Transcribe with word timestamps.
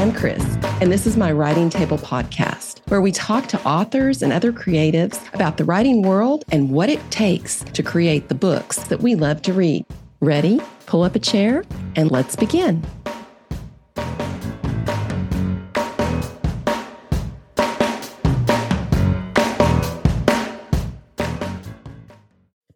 and 0.00 0.16
Chris, 0.16 0.42
and 0.80 0.90
this 0.90 1.06
is 1.06 1.18
my 1.18 1.30
Writing 1.30 1.68
Table 1.68 1.98
podcast, 1.98 2.80
where 2.88 3.02
we 3.02 3.12
talk 3.12 3.48
to 3.48 3.62
authors 3.68 4.22
and 4.22 4.32
other 4.32 4.50
creatives 4.50 5.20
about 5.34 5.58
the 5.58 5.64
writing 5.64 6.00
world 6.00 6.42
and 6.50 6.70
what 6.70 6.88
it 6.88 6.98
takes 7.10 7.62
to 7.64 7.82
create 7.82 8.30
the 8.30 8.34
books 8.34 8.78
that 8.84 9.02
we 9.02 9.14
love 9.14 9.42
to 9.42 9.52
read. 9.52 9.84
Ready? 10.20 10.58
Pull 10.86 11.02
up 11.02 11.16
a 11.16 11.18
chair 11.18 11.64
and 11.96 12.10
let's 12.10 12.34
begin. 12.34 12.82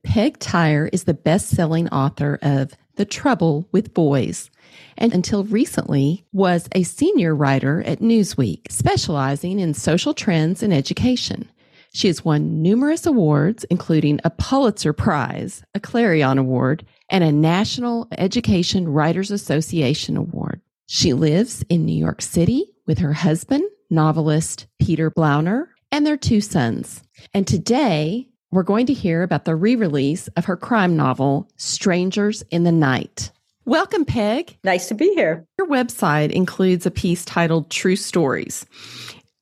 Peg 0.03 0.39
Tyre 0.41 0.91
is 0.93 1.05
the 1.05 1.15
best 1.15 1.49
selling 1.49 1.89
author 1.89 2.39
of 2.43 2.73
The 2.97 3.07
Trouble 3.07 3.67
with 3.73 3.95
Boys 3.95 4.51
and 4.97 5.13
until 5.13 5.45
recently 5.45 6.25
was 6.33 6.69
a 6.73 6.83
senior 6.83 7.35
writer 7.35 7.83
at 7.83 8.01
Newsweek, 8.01 8.71
specializing 8.71 9.59
in 9.61 9.75
social 9.75 10.15
trends 10.15 10.63
and 10.63 10.73
education. 10.73 11.51
She 11.93 12.09
has 12.09 12.25
won 12.25 12.61
numerous 12.61 13.07
awards, 13.07 13.65
including 13.71 14.19
a 14.25 14.31
Pulitzer 14.31 14.93
Prize, 14.93 15.63
a 15.75 15.81
Clarion 15.81 16.39
Award, 16.39 16.85
and 17.09 17.23
a 17.23 17.31
National 17.31 18.09
Education 18.19 18.89
Writers 18.89 19.31
Association 19.31 20.17
Award. 20.17 20.61
She 20.87 21.13
lives 21.13 21.65
in 21.69 21.85
New 21.85 21.97
York 21.97 22.21
City 22.21 22.73
with 22.87 22.99
her 22.99 23.13
husband, 23.13 23.63
novelist 23.91 24.67
Peter 24.81 25.11
Blauner, 25.11 25.69
and 25.93 26.05
their 26.05 26.17
two 26.17 26.41
sons. 26.41 27.03
And 27.33 27.47
today, 27.47 28.29
we're 28.51 28.65
going 28.65 28.87
to 28.87 28.93
hear 28.93 29.23
about 29.23 29.45
the 29.45 29.57
re 29.57 29.77
release 29.77 30.29
of 30.37 30.47
her 30.47 30.57
crime 30.57 30.97
novel, 30.97 31.49
Strangers 31.57 32.43
in 32.51 32.65
the 32.65 32.73
Night. 32.73 33.31
Welcome, 33.67 34.05
Peg. 34.05 34.59
Nice 34.63 34.89
to 34.89 34.95
be 34.95 35.15
here. 35.15 35.47
Your 35.57 35.67
website 35.69 36.31
includes 36.31 36.85
a 36.85 36.91
piece 36.91 37.25
titled 37.25 37.71
True 37.71 37.97
Stories. 37.97 38.67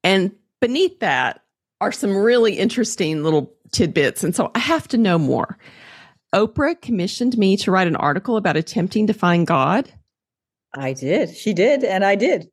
And 0.04 0.30
beneath 0.60 1.00
that 1.00 1.42
are 1.80 1.90
some 1.90 2.16
really 2.16 2.56
interesting 2.56 3.24
little 3.24 3.52
tidbits. 3.72 4.22
And 4.22 4.34
so 4.34 4.52
I 4.54 4.60
have 4.60 4.86
to 4.88 4.96
know 4.96 5.18
more. 5.18 5.58
Oprah 6.32 6.80
commissioned 6.80 7.36
me 7.36 7.56
to 7.58 7.72
write 7.72 7.88
an 7.88 7.96
article 7.96 8.36
about 8.36 8.56
attempting 8.56 9.08
to 9.08 9.12
find 9.12 9.44
God. 9.44 9.92
I 10.72 10.92
did. 10.92 11.36
She 11.36 11.52
did. 11.52 11.82
And 11.82 12.04
I 12.04 12.14
did. 12.14 12.48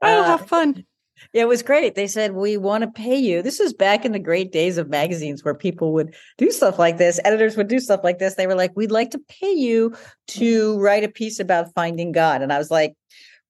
Oh, 0.00 0.22
uh, 0.22 0.24
how 0.24 0.38
fun. 0.38 0.86
Yeah, 1.32 1.42
it 1.42 1.48
was 1.48 1.62
great. 1.62 1.94
They 1.94 2.06
said, 2.06 2.32
We 2.32 2.56
want 2.56 2.82
to 2.82 2.90
pay 2.90 3.16
you. 3.16 3.42
This 3.42 3.58
was 3.58 3.72
back 3.72 4.04
in 4.04 4.12
the 4.12 4.18
great 4.18 4.52
days 4.52 4.78
of 4.78 4.88
magazines 4.88 5.44
where 5.44 5.54
people 5.54 5.92
would 5.92 6.14
do 6.38 6.50
stuff 6.50 6.78
like 6.78 6.98
this. 6.98 7.20
Editors 7.24 7.56
would 7.56 7.68
do 7.68 7.80
stuff 7.80 8.00
like 8.02 8.18
this. 8.18 8.34
They 8.34 8.46
were 8.46 8.54
like, 8.54 8.72
We'd 8.76 8.90
like 8.90 9.10
to 9.10 9.18
pay 9.18 9.52
you 9.52 9.94
to 10.28 10.78
write 10.80 11.04
a 11.04 11.08
piece 11.08 11.40
about 11.40 11.74
finding 11.74 12.12
God. 12.12 12.42
And 12.42 12.52
I 12.52 12.58
was 12.58 12.70
like, 12.70 12.94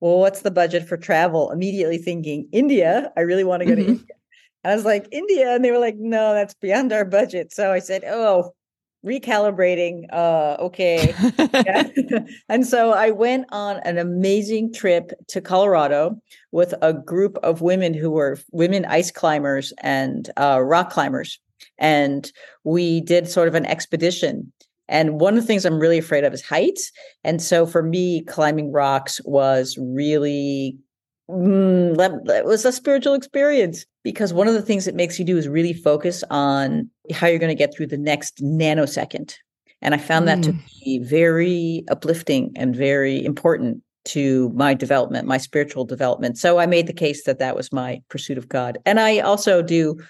Well, 0.00 0.18
what's 0.18 0.42
the 0.42 0.50
budget 0.50 0.88
for 0.88 0.96
travel? 0.96 1.50
Immediately 1.50 1.98
thinking, 1.98 2.48
India. 2.52 3.12
I 3.16 3.20
really 3.20 3.44
want 3.44 3.60
to 3.62 3.66
go 3.66 3.72
mm-hmm. 3.72 3.82
to 3.82 3.88
India. 3.88 4.14
And 4.64 4.72
I 4.72 4.76
was 4.76 4.84
like, 4.84 5.08
India. 5.10 5.54
And 5.54 5.64
they 5.64 5.70
were 5.70 5.78
like, 5.78 5.96
No, 5.96 6.34
that's 6.34 6.54
beyond 6.54 6.92
our 6.92 7.04
budget. 7.04 7.52
So 7.52 7.72
I 7.72 7.78
said, 7.78 8.04
Oh, 8.04 8.52
recalibrating 9.04 10.04
uh 10.12 10.56
okay 10.60 11.14
and 12.48 12.66
so 12.66 12.92
i 12.92 13.10
went 13.10 13.44
on 13.50 13.78
an 13.78 13.98
amazing 13.98 14.72
trip 14.72 15.12
to 15.28 15.40
colorado 15.40 16.16
with 16.52 16.74
a 16.82 16.92
group 16.92 17.38
of 17.42 17.62
women 17.62 17.94
who 17.94 18.10
were 18.10 18.38
women 18.52 18.84
ice 18.84 19.10
climbers 19.10 19.72
and 19.82 20.30
uh, 20.36 20.60
rock 20.62 20.90
climbers. 20.90 21.40
And 21.78 22.30
we 22.64 23.00
did 23.00 23.28
sort 23.28 23.48
of 23.48 23.54
an 23.54 23.66
expedition. 23.66 24.52
And 24.88 25.20
one 25.20 25.36
of 25.36 25.42
the 25.42 25.46
things 25.46 25.64
i'm 25.64 25.78
really 25.78 25.98
afraid 25.98 26.24
of 26.24 26.34
is 26.34 26.42
heights. 26.42 26.92
And 27.24 27.42
so 27.42 27.66
for 27.66 27.82
me 27.82 28.22
climbing 28.22 28.70
rocks 28.70 29.20
was 29.24 29.76
really 29.78 30.76
mm, 31.30 31.96
that 31.96 32.44
was 32.44 32.64
a 32.64 32.72
spiritual 32.72 33.14
experience 33.14 33.86
because 34.02 34.32
one 34.32 34.48
of 34.48 34.54
the 34.54 34.62
things 34.62 34.86
it 34.86 34.94
makes 34.94 35.18
you 35.18 35.24
do 35.24 35.36
is 35.38 35.48
really 35.48 35.72
focus 35.72 36.24
on 36.30 36.90
how 37.12 37.26
you're 37.26 37.38
going 37.38 37.48
to 37.48 37.54
get 37.54 37.74
through 37.74 37.86
the 37.86 37.98
next 37.98 38.42
nanosecond. 38.42 39.34
And 39.80 39.94
I 39.94 39.98
found 39.98 40.28
that 40.28 40.42
to 40.44 40.52
mm. 40.52 40.60
be 40.84 40.98
very 40.98 41.84
uplifting 41.90 42.52
and 42.56 42.74
very 42.74 43.24
important 43.24 43.82
to 44.04 44.50
my 44.54 44.74
development, 44.74 45.26
my 45.26 45.38
spiritual 45.38 45.84
development. 45.84 46.38
So 46.38 46.58
I 46.58 46.66
made 46.66 46.86
the 46.86 46.92
case 46.92 47.24
that 47.24 47.38
that 47.38 47.56
was 47.56 47.72
my 47.72 48.02
pursuit 48.08 48.38
of 48.38 48.48
God. 48.48 48.78
And 48.84 48.98
I 49.00 49.20
also 49.20 49.62
do 49.62 50.00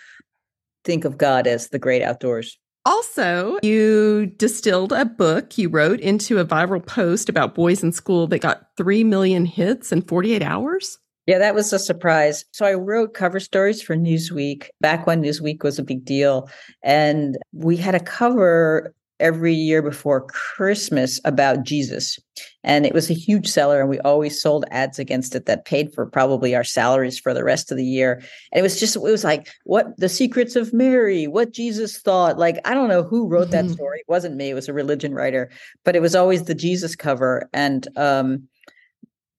think 0.84 1.04
of 1.04 1.18
God 1.18 1.46
as 1.46 1.68
the 1.68 1.78
great 1.78 2.02
outdoors. 2.02 2.58
Also, 2.84 3.58
you 3.62 4.26
distilled 4.26 4.92
a 4.92 5.04
book 5.04 5.56
you 5.56 5.68
wrote 5.68 6.00
into 6.00 6.38
a 6.38 6.44
viral 6.44 6.84
post 6.84 7.28
about 7.28 7.54
boys 7.54 7.82
in 7.82 7.92
school 7.92 8.26
that 8.26 8.40
got 8.40 8.66
3 8.76 9.04
million 9.04 9.46
hits 9.46 9.92
in 9.92 10.02
48 10.02 10.42
hours. 10.42 10.98
Yeah, 11.26 11.38
that 11.38 11.54
was 11.54 11.72
a 11.72 11.78
surprise. 11.78 12.44
So 12.52 12.66
I 12.66 12.74
wrote 12.74 13.14
cover 13.14 13.38
stories 13.38 13.80
for 13.80 13.96
Newsweek 13.96 14.68
back 14.80 15.06
when 15.06 15.22
Newsweek 15.22 15.62
was 15.62 15.78
a 15.78 15.84
big 15.84 16.04
deal. 16.04 16.50
And 16.82 17.38
we 17.52 17.76
had 17.76 17.94
a 17.94 18.00
cover 18.00 18.92
every 19.20 19.54
year 19.54 19.82
before 19.82 20.26
Christmas 20.26 21.20
about 21.24 21.62
Jesus. 21.62 22.18
And 22.64 22.84
it 22.84 22.92
was 22.92 23.08
a 23.08 23.14
huge 23.14 23.46
seller, 23.46 23.80
and 23.80 23.88
we 23.88 24.00
always 24.00 24.42
sold 24.42 24.64
ads 24.72 24.98
against 24.98 25.36
it 25.36 25.46
that 25.46 25.64
paid 25.64 25.94
for 25.94 26.06
probably 26.06 26.56
our 26.56 26.64
salaries 26.64 27.20
for 27.20 27.32
the 27.32 27.44
rest 27.44 27.70
of 27.70 27.76
the 27.76 27.84
year. 27.84 28.20
And 28.50 28.58
it 28.58 28.62
was 28.62 28.80
just, 28.80 28.96
it 28.96 29.02
was 29.02 29.22
like, 29.22 29.48
what 29.64 29.96
the 29.96 30.08
secrets 30.08 30.56
of 30.56 30.72
Mary, 30.72 31.28
what 31.28 31.52
Jesus 31.52 31.98
thought. 31.98 32.36
Like, 32.36 32.58
I 32.64 32.74
don't 32.74 32.88
know 32.88 33.04
who 33.04 33.28
wrote 33.28 33.50
mm-hmm. 33.50 33.68
that 33.68 33.74
story. 33.74 34.00
It 34.00 34.10
wasn't 34.10 34.36
me, 34.36 34.50
it 34.50 34.54
was 34.54 34.68
a 34.68 34.72
religion 34.72 35.14
writer, 35.14 35.50
but 35.84 35.94
it 35.94 36.02
was 36.02 36.16
always 36.16 36.44
the 36.44 36.54
Jesus 36.54 36.96
cover. 36.96 37.48
And 37.52 37.86
um, 37.96 38.48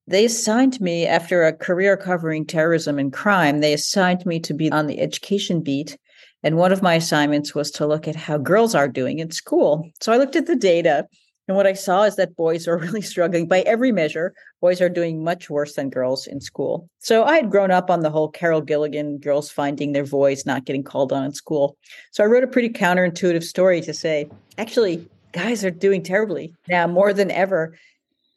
they 0.08 0.25
assigned 0.25 0.81
me 0.81 1.06
after 1.06 1.44
a 1.44 1.53
career 1.53 1.96
covering 1.96 2.46
terrorism 2.46 3.00
and 3.00 3.14
crime 3.14 3.59
they 3.59 3.74
assigned 3.74 4.25
me 4.25 4.40
to 4.40 4.53
be 4.53 4.72
on 4.72 4.88
the 4.88 5.00
education 5.00 5.62
beat 5.62 5.97
and 6.44 6.58
one 6.58 6.74
of 6.74 6.84
my 6.84 6.96
assignments 6.96 7.56
was 7.56 7.72
to 7.72 7.88
look 7.88 8.08
at 8.08 8.16
how 8.16 8.38
girls 8.38 8.75
are 8.75 8.90
doing 8.90 9.19
in 9.19 9.31
school. 9.31 9.90
So 10.02 10.12
i 10.12 10.18
looked 10.18 10.36
at 10.36 10.46
the 10.46 10.56
data 10.56 11.08
and 11.47 11.58
what 11.58 11.68
i 11.68 11.74
saw 11.74 12.03
is 12.03 12.16
that 12.18 12.36
boys 12.36 12.68
are 12.68 12.78
really 12.86 13.02
struggling 13.02 13.47
by 13.47 13.62
every 13.62 13.92
measure. 13.92 14.34
Boys 14.62 14.81
are 14.81 14.90
doing 14.90 15.24
much 15.24 15.50
worse 15.50 15.75
than 15.75 15.90
girls 15.90 16.28
in 16.28 16.42
school. 16.42 16.90
So 17.00 17.24
i 17.24 17.36
had 17.36 17.50
grown 17.50 17.72
up 17.72 17.90
on 17.90 18.02
the 18.02 18.09
whole 18.09 18.30
carol 18.30 18.62
gilligan 18.62 19.18
girls 19.18 19.50
finding 19.50 19.94
their 19.94 20.06
voice 20.06 20.46
not 20.46 20.66
getting 20.66 20.84
called 20.84 21.13
on 21.13 21.24
in 21.24 21.34
school. 21.34 21.78
So 22.12 22.24
i 22.24 22.28
wrote 22.28 22.44
a 22.44 22.47
pretty 22.47 22.69
counterintuitive 22.69 23.44
story 23.44 23.81
to 23.81 23.94
say 23.94 24.30
actually 24.58 25.08
guys 25.31 25.66
are 25.66 25.72
doing 25.72 26.03
terribly 26.03 26.53
now 26.68 26.86
more 26.86 27.12
than 27.12 27.31
ever 27.31 27.75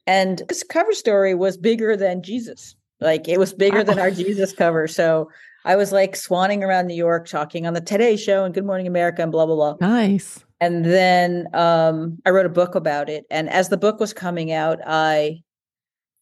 and 0.07 0.43
this 0.49 0.63
cover 0.63 0.93
story 0.93 1.35
was 1.35 1.57
bigger 1.57 1.97
than 1.97 2.23
Jesus. 2.23 2.77
Like 3.01 3.29
it 3.29 3.39
was 3.39 3.53
bigger 3.53 3.85
than 3.85 3.99
our 3.99 4.11
Jesus 4.11 4.53
cover. 4.53 4.89
So 4.89 5.31
I 5.65 5.77
was 5.77 5.93
like 5.93 6.15
swanning 6.15 6.63
around 6.63 6.87
New 6.87 6.95
York, 6.95 7.27
talking 7.27 7.67
on 7.67 7.75
the 7.75 7.81
Today 7.81 8.17
Show 8.17 8.45
and 8.45 8.55
Good 8.55 8.65
Morning 8.65 8.87
America 8.87 9.23
and 9.23 9.33
blah, 9.33 9.47
blah, 9.47 9.57
blah. 9.57 9.77
Nice. 9.81 10.45
And 10.61 10.85
then 10.85 11.49
um, 11.53 12.19
I 12.25 12.31
wrote 12.31 12.47
a 12.47 12.51
book 12.51 12.75
about 12.75 13.11
it. 13.11 13.27
And 13.31 13.51
as 13.51 13.69
the 13.69 13.77
book 13.77 14.01
was 14.01 14.15
coming 14.15 14.53
out, 14.53 14.79
I 14.87 15.43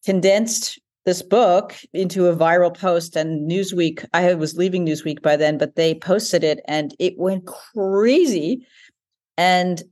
condensed 0.03 0.79
this 1.05 1.21
book 1.21 1.75
into 1.93 2.27
a 2.27 2.35
viral 2.35 2.75
post 2.75 3.15
and 3.15 3.49
Newsweek. 3.49 4.03
I 4.13 4.33
was 4.33 4.57
leaving 4.57 4.85
Newsweek 4.85 5.21
by 5.21 5.37
then, 5.37 5.57
but 5.57 5.75
they 5.75 5.93
posted 5.93 6.43
it 6.43 6.59
and 6.67 6.95
it 6.99 7.13
went 7.17 7.45
crazy. 7.45 8.65
And 9.37 9.83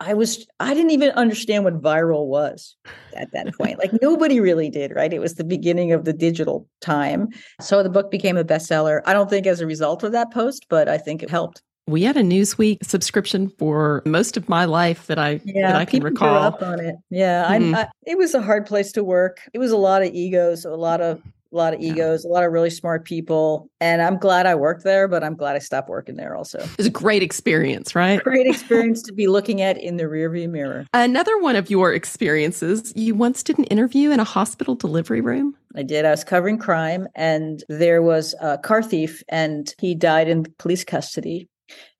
I 0.00 0.14
was 0.14 0.46
I 0.60 0.74
didn't 0.74 0.92
even 0.92 1.10
understand 1.10 1.64
what 1.64 1.82
viral 1.82 2.26
was 2.26 2.76
at 3.14 3.32
that 3.32 3.54
point. 3.56 3.78
Like 3.78 3.92
nobody 4.02 4.40
really 4.40 4.70
did, 4.70 4.94
right? 4.94 5.12
It 5.12 5.18
was 5.18 5.34
the 5.34 5.44
beginning 5.44 5.92
of 5.92 6.04
the 6.04 6.12
digital 6.12 6.68
time. 6.80 7.28
So 7.60 7.82
the 7.82 7.90
book 7.90 8.10
became 8.10 8.36
a 8.36 8.44
bestseller. 8.44 9.00
I 9.06 9.12
don't 9.12 9.28
think 9.28 9.46
as 9.46 9.60
a 9.60 9.66
result 9.66 10.02
of 10.04 10.12
that 10.12 10.32
post, 10.32 10.66
but 10.68 10.88
I 10.88 10.98
think 10.98 11.22
it 11.22 11.30
helped. 11.30 11.62
We 11.88 12.02
had 12.02 12.18
a 12.18 12.22
Newsweek 12.22 12.84
subscription 12.84 13.48
for 13.58 14.02
most 14.04 14.36
of 14.36 14.46
my 14.46 14.66
life 14.66 15.06
that 15.06 15.18
I 15.18 15.40
yeah, 15.44 15.72
that 15.72 15.76
I 15.76 15.84
can 15.86 16.02
recall. 16.02 16.36
up 16.36 16.62
on 16.62 16.80
it. 16.80 16.96
Yeah, 17.10 17.50
mm-hmm. 17.50 17.74
I, 17.74 17.88
it 18.06 18.18
was 18.18 18.34
a 18.34 18.42
hard 18.42 18.66
place 18.66 18.92
to 18.92 19.02
work. 19.02 19.40
It 19.54 19.58
was 19.58 19.72
a 19.72 19.76
lot 19.76 20.02
of 20.02 20.12
egos, 20.12 20.66
a 20.66 20.76
lot 20.76 21.00
of 21.00 21.22
a 21.52 21.56
lot 21.56 21.74
of 21.74 21.80
egos, 21.80 22.24
a 22.24 22.28
lot 22.28 22.44
of 22.44 22.52
really 22.52 22.70
smart 22.70 23.04
people. 23.04 23.70
And 23.80 24.02
I'm 24.02 24.18
glad 24.18 24.46
I 24.46 24.54
worked 24.54 24.84
there, 24.84 25.08
but 25.08 25.24
I'm 25.24 25.34
glad 25.34 25.56
I 25.56 25.60
stopped 25.60 25.88
working 25.88 26.16
there 26.16 26.36
also. 26.36 26.58
It 26.58 26.76
was 26.76 26.86
a 26.86 26.90
great 26.90 27.22
experience, 27.22 27.94
right? 27.94 28.22
Great 28.22 28.46
experience 28.54 29.02
to 29.02 29.12
be 29.12 29.26
looking 29.26 29.62
at 29.62 29.78
in 29.78 29.96
the 29.96 30.04
rearview 30.04 30.48
mirror. 30.48 30.86
Another 30.92 31.38
one 31.40 31.56
of 31.56 31.70
your 31.70 31.92
experiences, 31.92 32.92
you 32.96 33.14
once 33.14 33.42
did 33.42 33.58
an 33.58 33.64
interview 33.64 34.10
in 34.10 34.20
a 34.20 34.24
hospital 34.24 34.74
delivery 34.74 35.20
room. 35.20 35.54
I 35.76 35.82
did. 35.82 36.04
I 36.04 36.10
was 36.10 36.24
covering 36.24 36.58
crime, 36.58 37.06
and 37.14 37.62
there 37.68 38.02
was 38.02 38.34
a 38.40 38.58
car 38.58 38.82
thief, 38.82 39.22
and 39.28 39.72
he 39.78 39.94
died 39.94 40.28
in 40.28 40.46
police 40.58 40.84
custody. 40.84 41.48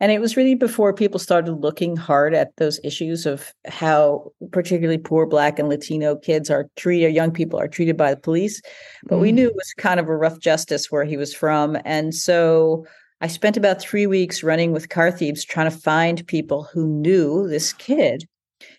And 0.00 0.12
it 0.12 0.20
was 0.20 0.36
really 0.36 0.54
before 0.54 0.92
people 0.92 1.18
started 1.18 1.52
looking 1.52 1.96
hard 1.96 2.34
at 2.34 2.56
those 2.56 2.80
issues 2.84 3.26
of 3.26 3.52
how 3.66 4.32
particularly 4.52 4.98
poor 4.98 5.26
Black 5.26 5.58
and 5.58 5.68
Latino 5.68 6.16
kids 6.16 6.50
are 6.50 6.68
treated, 6.76 7.14
young 7.14 7.30
people 7.30 7.58
are 7.58 7.68
treated 7.68 7.96
by 7.96 8.14
the 8.14 8.20
police. 8.20 8.62
But 9.04 9.16
mm. 9.16 9.20
we 9.20 9.32
knew 9.32 9.48
it 9.48 9.56
was 9.56 9.74
kind 9.76 10.00
of 10.00 10.08
a 10.08 10.16
rough 10.16 10.38
justice 10.38 10.90
where 10.90 11.04
he 11.04 11.16
was 11.16 11.34
from. 11.34 11.76
And 11.84 12.14
so 12.14 12.86
I 13.20 13.26
spent 13.26 13.56
about 13.56 13.80
three 13.80 14.06
weeks 14.06 14.42
running 14.42 14.72
with 14.72 14.88
car 14.88 15.10
thieves 15.10 15.44
trying 15.44 15.70
to 15.70 15.76
find 15.76 16.26
people 16.26 16.68
who 16.72 16.86
knew 16.86 17.48
this 17.48 17.72
kid 17.72 18.26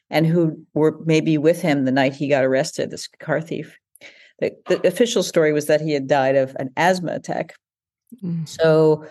and 0.10 0.26
who 0.26 0.58
were 0.74 0.98
maybe 1.06 1.38
with 1.38 1.62
him 1.62 1.86
the 1.86 1.92
night 1.92 2.14
he 2.14 2.28
got 2.28 2.44
arrested, 2.44 2.90
this 2.90 3.08
car 3.20 3.42
thief. 3.42 3.78
the, 4.40 4.52
the 4.68 4.88
official 4.88 5.24
story 5.24 5.54
was 5.54 5.66
that 5.68 5.82
he 5.82 5.92
had 5.92 6.08
died 6.08 6.36
of 6.36 6.56
an 6.60 6.70
asthma 6.78 7.14
attack. 7.14 7.54
Mm. 8.24 8.48
So 8.48 9.06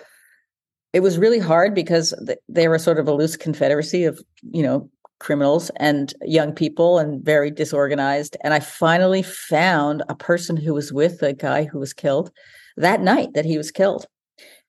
it 0.93 1.01
was 1.01 1.19
really 1.19 1.39
hard 1.39 1.75
because 1.75 2.15
they 2.49 2.69
were 2.69 2.79
sort 2.79 2.99
of 2.99 3.09
a 3.09 3.13
loose 3.13 3.37
confederacy 3.37 4.05
of, 4.05 4.21
you 4.51 4.63
know, 4.63 4.89
criminals 5.21 5.71
and 5.77 6.15
young 6.23 6.53
people 6.53 6.99
and 6.99 7.25
very 7.25 7.51
disorganized. 7.51 8.37
And 8.43 8.55
I 8.55 8.61
finally 8.61 9.23
found 9.23 10.03
a 10.09 10.15
person 10.15 10.57
who 10.57 10.75
was 10.75 10.93
with 10.93 11.19
the 11.19 11.33
guy 11.33 11.65
who 11.65 11.79
was 11.79 11.93
killed 11.93 12.31
that 12.77 13.01
night 13.01 13.35
that 13.35 13.45
he 13.45 13.59
was 13.59 13.71
killed. 13.71 14.07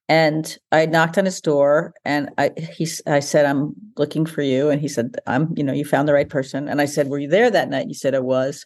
And 0.10 0.58
I 0.72 0.88
knocked 0.88 1.20
on 1.20 1.26
his 1.26 1.40
door 1.40 1.94
and 2.04 2.32
I 2.40 2.50
he 2.58 2.88
I 3.06 3.20
said, 3.20 3.46
I'm 3.46 3.76
looking 3.96 4.26
for 4.26 4.42
you. 4.42 4.70
And 4.70 4.82
he 4.82 4.88
said, 4.88 5.16
I'm, 5.28 5.54
you 5.56 5.64
know, 5.64 5.74
you 5.74 5.86
found 5.86 6.08
the 6.08 6.14
right 6.14 6.28
person. 6.28 6.68
And 6.68 6.82
I 6.82 6.86
said, 6.86 7.10
Were 7.10 7.20
you 7.20 7.28
there 7.28 7.52
that 7.52 7.70
night? 7.70 7.88
He 7.88 7.94
said, 7.94 8.16
I 8.16 8.20
was. 8.20 8.66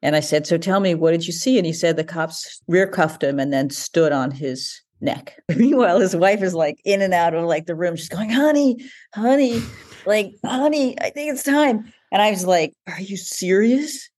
And 0.00 0.16
I 0.16 0.20
said, 0.20 0.46
So 0.46 0.56
tell 0.56 0.80
me, 0.80 0.94
what 0.94 1.10
did 1.10 1.26
you 1.26 1.34
see? 1.34 1.58
And 1.58 1.66
he 1.66 1.72
said 1.74 1.96
the 1.96 2.04
cops 2.04 2.62
rear 2.66 2.86
cuffed 2.86 3.22
him 3.22 3.38
and 3.38 3.52
then 3.52 3.68
stood 3.68 4.10
on 4.10 4.30
his 4.30 4.80
neck. 5.04 5.38
Meanwhile, 5.56 6.00
his 6.00 6.16
wife 6.16 6.42
is 6.42 6.54
like 6.54 6.80
in 6.84 7.02
and 7.02 7.14
out 7.14 7.34
of 7.34 7.44
like 7.44 7.66
the 7.66 7.76
room. 7.76 7.96
She's 7.96 8.08
going, 8.08 8.30
honey, 8.30 8.84
honey, 9.14 9.62
like, 10.06 10.34
honey, 10.44 10.98
I 11.00 11.10
think 11.10 11.32
it's 11.32 11.42
time. 11.42 11.92
And 12.14 12.22
I 12.22 12.30
was 12.30 12.46
like, 12.46 12.72
Are 12.88 13.00
you 13.00 13.16
serious? 13.16 14.08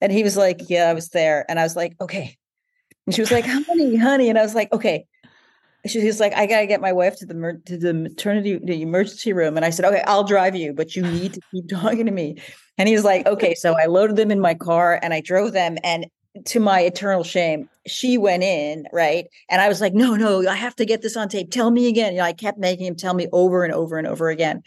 And 0.00 0.12
he 0.12 0.22
was 0.22 0.36
like, 0.36 0.62
Yeah, 0.68 0.88
I 0.88 0.94
was 0.94 1.08
there. 1.08 1.44
And 1.48 1.58
I 1.58 1.64
was 1.64 1.76
like, 1.76 1.96
Okay. 2.00 2.36
And 3.06 3.14
she 3.14 3.22
was 3.22 3.32
like, 3.32 3.44
honey, 3.44 3.96
honey. 3.96 4.28
And 4.28 4.38
I 4.38 4.42
was 4.42 4.54
like, 4.54 4.72
okay. 4.72 5.04
She 5.86 6.04
was 6.04 6.20
like, 6.20 6.34
I 6.34 6.46
gotta 6.46 6.66
get 6.66 6.80
my 6.80 6.92
wife 6.92 7.16
to 7.16 7.26
the 7.26 7.60
to 7.66 7.76
the 7.78 7.94
maternity 7.94 8.60
the 8.62 8.82
emergency 8.82 9.32
room. 9.32 9.56
And 9.56 9.64
I 9.64 9.70
said, 9.70 9.84
Okay, 9.86 10.02
I'll 10.06 10.24
drive 10.24 10.54
you, 10.54 10.72
but 10.72 10.94
you 10.94 11.02
need 11.02 11.34
to 11.34 11.40
keep 11.52 11.68
talking 11.70 12.06
to 12.06 12.12
me. 12.12 12.36
And 12.78 12.88
he 12.88 12.94
was 12.94 13.04
like, 13.04 13.26
Okay. 13.26 13.54
So 13.54 13.76
I 13.76 13.86
loaded 13.86 14.16
them 14.16 14.30
in 14.30 14.40
my 14.40 14.54
car 14.54 15.00
and 15.02 15.12
I 15.12 15.20
drove 15.20 15.52
them. 15.52 15.76
And 15.82 16.06
to 16.46 16.60
my 16.60 16.80
eternal 16.80 17.24
shame, 17.24 17.68
she 17.86 18.16
went 18.16 18.42
in, 18.42 18.86
right? 18.92 19.26
And 19.48 19.60
I 19.60 19.68
was 19.68 19.80
like, 19.80 19.94
no, 19.94 20.14
no, 20.14 20.46
I 20.48 20.54
have 20.54 20.76
to 20.76 20.84
get 20.84 21.02
this 21.02 21.16
on 21.16 21.28
tape. 21.28 21.50
Tell 21.50 21.70
me 21.70 21.88
again. 21.88 22.12
You 22.12 22.18
know, 22.18 22.24
I 22.24 22.32
kept 22.32 22.58
making 22.58 22.86
him 22.86 22.96
tell 22.96 23.14
me 23.14 23.26
over 23.32 23.64
and 23.64 23.72
over 23.72 23.98
and 23.98 24.06
over 24.06 24.28
again. 24.28 24.62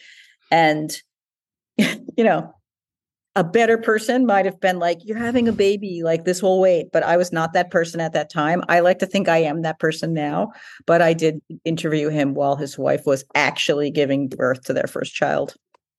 And, 0.51 0.95
you 1.77 2.24
know, 2.24 2.54
a 3.36 3.44
better 3.44 3.77
person 3.77 4.25
might 4.25 4.45
have 4.45 4.60
been 4.60 4.77
like, 4.77 5.00
You're 5.04 5.18
having 5.18 5.48
a 5.48 5.54
baby, 5.54 6.01
like 6.04 6.25
this 6.25 6.44
will 6.44 6.60
wait. 6.60 6.92
But 6.92 7.04
I 7.04 7.18
was 7.18 7.31
not 7.31 7.54
that 7.54 7.71
person 7.71 8.00
at 8.00 8.13
that 8.13 8.30
time. 8.30 8.62
I 8.68 8.81
like 8.81 9.00
to 9.00 9.06
think 9.06 9.27
I 9.27 9.38
am 9.39 9.62
that 9.62 9.80
person 9.80 10.13
now. 10.13 10.51
But 10.86 11.01
I 11.01 11.13
did 11.13 11.42
interview 11.63 12.09
him 12.09 12.33
while 12.33 12.56
his 12.56 12.77
wife 12.77 13.06
was 13.06 13.24
actually 13.36 13.89
giving 13.89 14.27
birth 14.27 14.63
to 14.66 14.74
their 14.74 14.88
first 14.88 15.13
child 15.13 15.56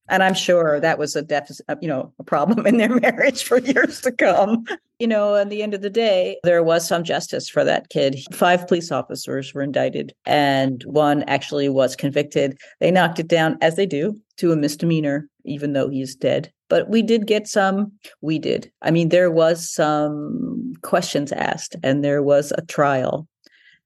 and 0.09 0.23
i'm 0.23 0.35
sure 0.35 0.81
that 0.81 0.99
was 0.99 1.17
a 1.17 1.23
deficit 1.23 1.65
uh, 1.69 1.77
you 1.81 1.89
know 1.89 2.13
a 2.19 2.25
problem 2.25 2.67
in 2.67 2.77
their 2.77 2.89
marriage 3.01 3.45
for 3.45 3.59
years 3.59 4.01
to 4.01 4.13
come. 4.13 4.65
You 4.99 5.09
know 5.09 5.35
at 5.35 5.51
the 5.51 5.63
end 5.63 5.75
of 5.75 5.83
the 5.83 5.91
day 5.91 6.39
there 6.45 6.63
was 6.63 6.87
some 6.87 7.05
justice 7.05 7.49
for 7.49 7.65
that 7.65 7.91
kid. 7.91 8.19
Five 8.33 8.67
police 8.69 8.93
officers 8.93 9.53
were 9.53 9.63
indicted 9.63 10.15
and 10.25 10.83
one 10.85 11.25
actually 11.25 11.69
was 11.69 11.97
convicted. 11.97 12.57
They 12.81 12.91
knocked 12.91 13.19
it 13.19 13.29
down 13.29 13.59
as 13.61 13.77
they 13.77 13.87
do 13.87 14.21
to 14.39 14.53
a 14.53 14.57
misdemeanor 14.57 15.29
even 15.45 15.75
though 15.75 15.89
he's 15.89 16.15
dead. 16.15 16.51
But 16.71 16.89
we 16.89 17.03
did 17.03 17.27
get 17.27 17.47
some 17.47 17.93
we 18.21 18.39
did. 18.39 18.71
I 18.83 18.91
mean 18.91 19.09
there 19.09 19.31
was 19.31 19.69
some 19.69 20.75
questions 20.83 21.33
asked 21.33 21.77
and 21.83 22.05
there 22.05 22.23
was 22.23 22.53
a 22.57 22.63
trial 22.63 23.29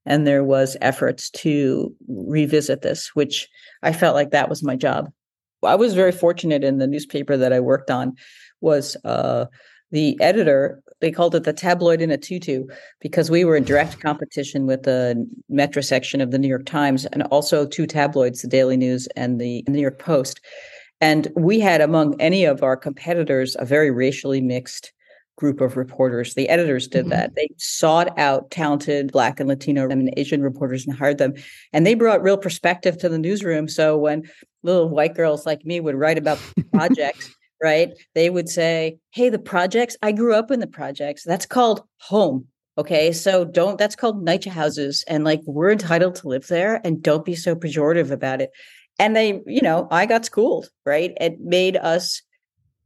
and 0.05 0.25
there 0.25 0.43
was 0.43 0.77
efforts 0.81 1.29
to 1.29 1.93
revisit 2.07 2.81
this 2.81 3.11
which 3.13 3.47
i 3.83 3.91
felt 3.91 4.15
like 4.15 4.31
that 4.31 4.49
was 4.49 4.63
my 4.63 4.75
job 4.75 5.11
I 5.63 5.75
was 5.75 5.93
very 5.93 6.11
fortunate 6.11 6.63
in 6.63 6.77
the 6.77 6.87
newspaper 6.87 7.37
that 7.37 7.53
I 7.53 7.59
worked 7.59 7.91
on 7.91 8.15
was 8.61 8.95
uh, 9.03 9.45
the 9.91 10.19
editor. 10.21 10.81
They 11.01 11.11
called 11.11 11.35
it 11.35 11.43
the 11.43 11.53
tabloid 11.53 12.01
in 12.01 12.11
a 12.11 12.17
tutu 12.17 12.65
because 12.99 13.31
we 13.31 13.45
were 13.45 13.55
in 13.55 13.63
direct 13.63 13.99
competition 13.99 14.65
with 14.65 14.83
the 14.83 15.27
Metro 15.49 15.81
section 15.81 16.21
of 16.21 16.31
the 16.31 16.39
New 16.39 16.47
York 16.47 16.65
Times 16.65 17.05
and 17.07 17.23
also 17.23 17.65
two 17.65 17.87
tabloids, 17.87 18.41
the 18.41 18.47
Daily 18.47 18.77
News 18.77 19.07
and 19.15 19.39
the 19.39 19.63
New 19.67 19.81
York 19.81 19.99
Post. 19.99 20.41
And 21.01 21.29
we 21.35 21.59
had 21.59 21.79
among 21.79 22.19
any 22.19 22.43
of 22.43 22.63
our 22.63 22.75
competitors 22.75 23.55
a 23.59 23.65
very 23.65 23.91
racially 23.91 24.41
mixed 24.41 24.91
group 25.39 25.61
of 25.61 25.77
reporters. 25.77 26.33
The 26.33 26.49
editors 26.49 26.87
did 26.87 27.05
mm-hmm. 27.05 27.11
that. 27.11 27.35
They 27.35 27.47
sought 27.57 28.17
out 28.19 28.51
talented 28.51 29.11
Black 29.13 29.39
and 29.39 29.47
Latino 29.47 29.89
and 29.89 30.13
Asian 30.17 30.43
reporters 30.43 30.85
and 30.85 30.95
hired 30.95 31.17
them. 31.17 31.33
And 31.71 31.87
they 31.87 31.95
brought 31.95 32.21
real 32.21 32.37
perspective 32.37 32.97
to 32.99 33.09
the 33.09 33.17
newsroom. 33.17 33.69
So 33.69 33.97
when 33.97 34.29
little 34.63 34.89
white 34.89 35.15
girls 35.15 35.45
like 35.45 35.65
me 35.65 35.79
would 35.79 35.95
write 35.95 36.17
about 36.17 36.39
projects, 36.73 37.33
right? 37.63 37.91
They 38.15 38.29
would 38.29 38.49
say, 38.49 38.99
Hey, 39.11 39.29
the 39.29 39.39
projects, 39.39 39.95
I 40.03 40.11
grew 40.11 40.35
up 40.35 40.51
in 40.51 40.59
the 40.59 40.67
projects. 40.67 41.23
That's 41.23 41.45
called 41.45 41.83
home. 42.01 42.47
Okay. 42.77 43.11
So 43.13 43.45
don't, 43.45 43.77
that's 43.77 43.95
called 43.95 44.25
NYCHA 44.25 44.51
houses. 44.51 45.03
And 45.07 45.23
like, 45.23 45.41
we're 45.45 45.71
entitled 45.71 46.15
to 46.15 46.27
live 46.27 46.47
there 46.47 46.79
and 46.83 47.01
don't 47.01 47.25
be 47.25 47.35
so 47.35 47.55
pejorative 47.55 48.11
about 48.11 48.41
it. 48.41 48.51
And 48.99 49.15
they, 49.15 49.41
you 49.45 49.61
know, 49.61 49.87
I 49.89 50.05
got 50.05 50.25
schooled, 50.25 50.69
right? 50.85 51.13
It 51.19 51.39
made 51.39 51.77
us 51.77 52.21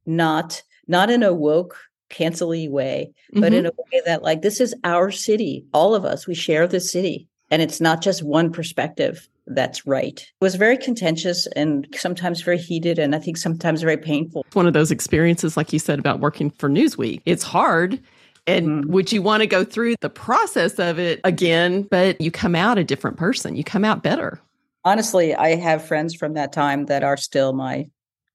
not, 0.06 0.62
not 0.88 1.10
in 1.10 1.24
a 1.24 1.34
woke, 1.34 1.78
cancelly 2.14 2.70
way, 2.70 3.12
but 3.34 3.44
mm-hmm. 3.44 3.54
in 3.54 3.66
a 3.66 3.72
way 3.72 4.02
that 4.06 4.24
like, 4.24 4.42
this 4.42 4.62
is 4.62 4.76
our 4.84 5.12
city. 5.12 5.66
All 5.74 5.96
of 5.96 6.06
us, 6.06 6.28
we 6.28 6.36
share 6.36 6.68
the 6.68 6.80
city. 6.80 7.28
And 7.52 7.62
it's 7.62 7.82
not 7.82 8.02
just 8.02 8.24
one 8.24 8.52
perspective 8.52 9.28
that's 9.48 9.86
right. 9.86 10.20
It 10.20 10.44
was 10.44 10.56
very 10.56 10.78
contentious 10.78 11.48
and 11.48 11.88
sometimes 11.96 12.42
very 12.42 12.58
heated 12.58 12.98
and 12.98 13.14
I 13.14 13.20
think 13.20 13.38
sometimes 13.38 13.82
very 13.82 13.98
painful. 13.98 14.46
One 14.54 14.68
of 14.68 14.74
those 14.74 14.92
experiences, 14.92 15.58
like 15.58 15.74
you 15.74 15.80
said, 15.80 16.00
about 16.00 16.20
working 16.20 16.50
for 16.50 16.70
Newsweek. 16.70 17.22
It's 17.26 17.44
hard. 17.44 18.00
And 18.48 18.68
mm-hmm. 18.68 18.92
would 18.92 19.12
you 19.12 19.22
want 19.22 19.42
to 19.42 19.48
go 19.48 19.64
through 19.64 19.96
the 20.02 20.10
process 20.10 20.80
of 20.80 21.00
it 21.00 21.20
again? 21.24 21.84
But 21.84 22.20
you 22.20 22.32
come 22.32 22.56
out 22.56 22.78
a 22.78 22.84
different 22.84 23.18
person, 23.18 23.56
you 23.56 23.64
come 23.64 23.86
out 23.86 24.04
better. 24.04 24.40
Honestly, 24.86 25.34
I 25.34 25.56
have 25.56 25.86
friends 25.86 26.14
from 26.14 26.34
that 26.34 26.52
time 26.52 26.86
that 26.88 27.04
are 27.04 27.16
still 27.16 27.54
my 27.54 27.88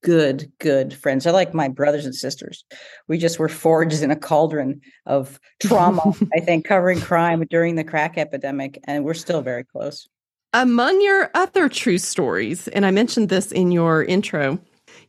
good, 0.02 0.50
good 0.58 0.94
friends. 0.94 1.24
They're 1.24 1.32
like 1.32 1.54
my 1.54 1.68
brothers 1.68 2.04
and 2.04 2.14
sisters. 2.14 2.64
We 3.08 3.18
just 3.18 3.38
were 3.38 3.48
forged 3.48 4.02
in 4.02 4.10
a 4.10 4.16
cauldron 4.16 4.80
of 5.06 5.40
trauma, 5.60 6.12
I 6.34 6.40
think, 6.40 6.64
covering 6.64 7.00
crime 7.00 7.44
during 7.50 7.74
the 7.74 7.84
crack 7.84 8.18
epidemic. 8.18 8.80
And 8.84 9.04
we're 9.04 9.14
still 9.14 9.42
very 9.42 9.64
close. 9.64 10.08
Among 10.54 11.00
your 11.02 11.30
other 11.34 11.68
true 11.68 11.98
stories, 11.98 12.68
and 12.68 12.86
I 12.86 12.90
mentioned 12.90 13.28
this 13.28 13.52
in 13.52 13.70
your 13.70 14.02
intro, 14.04 14.58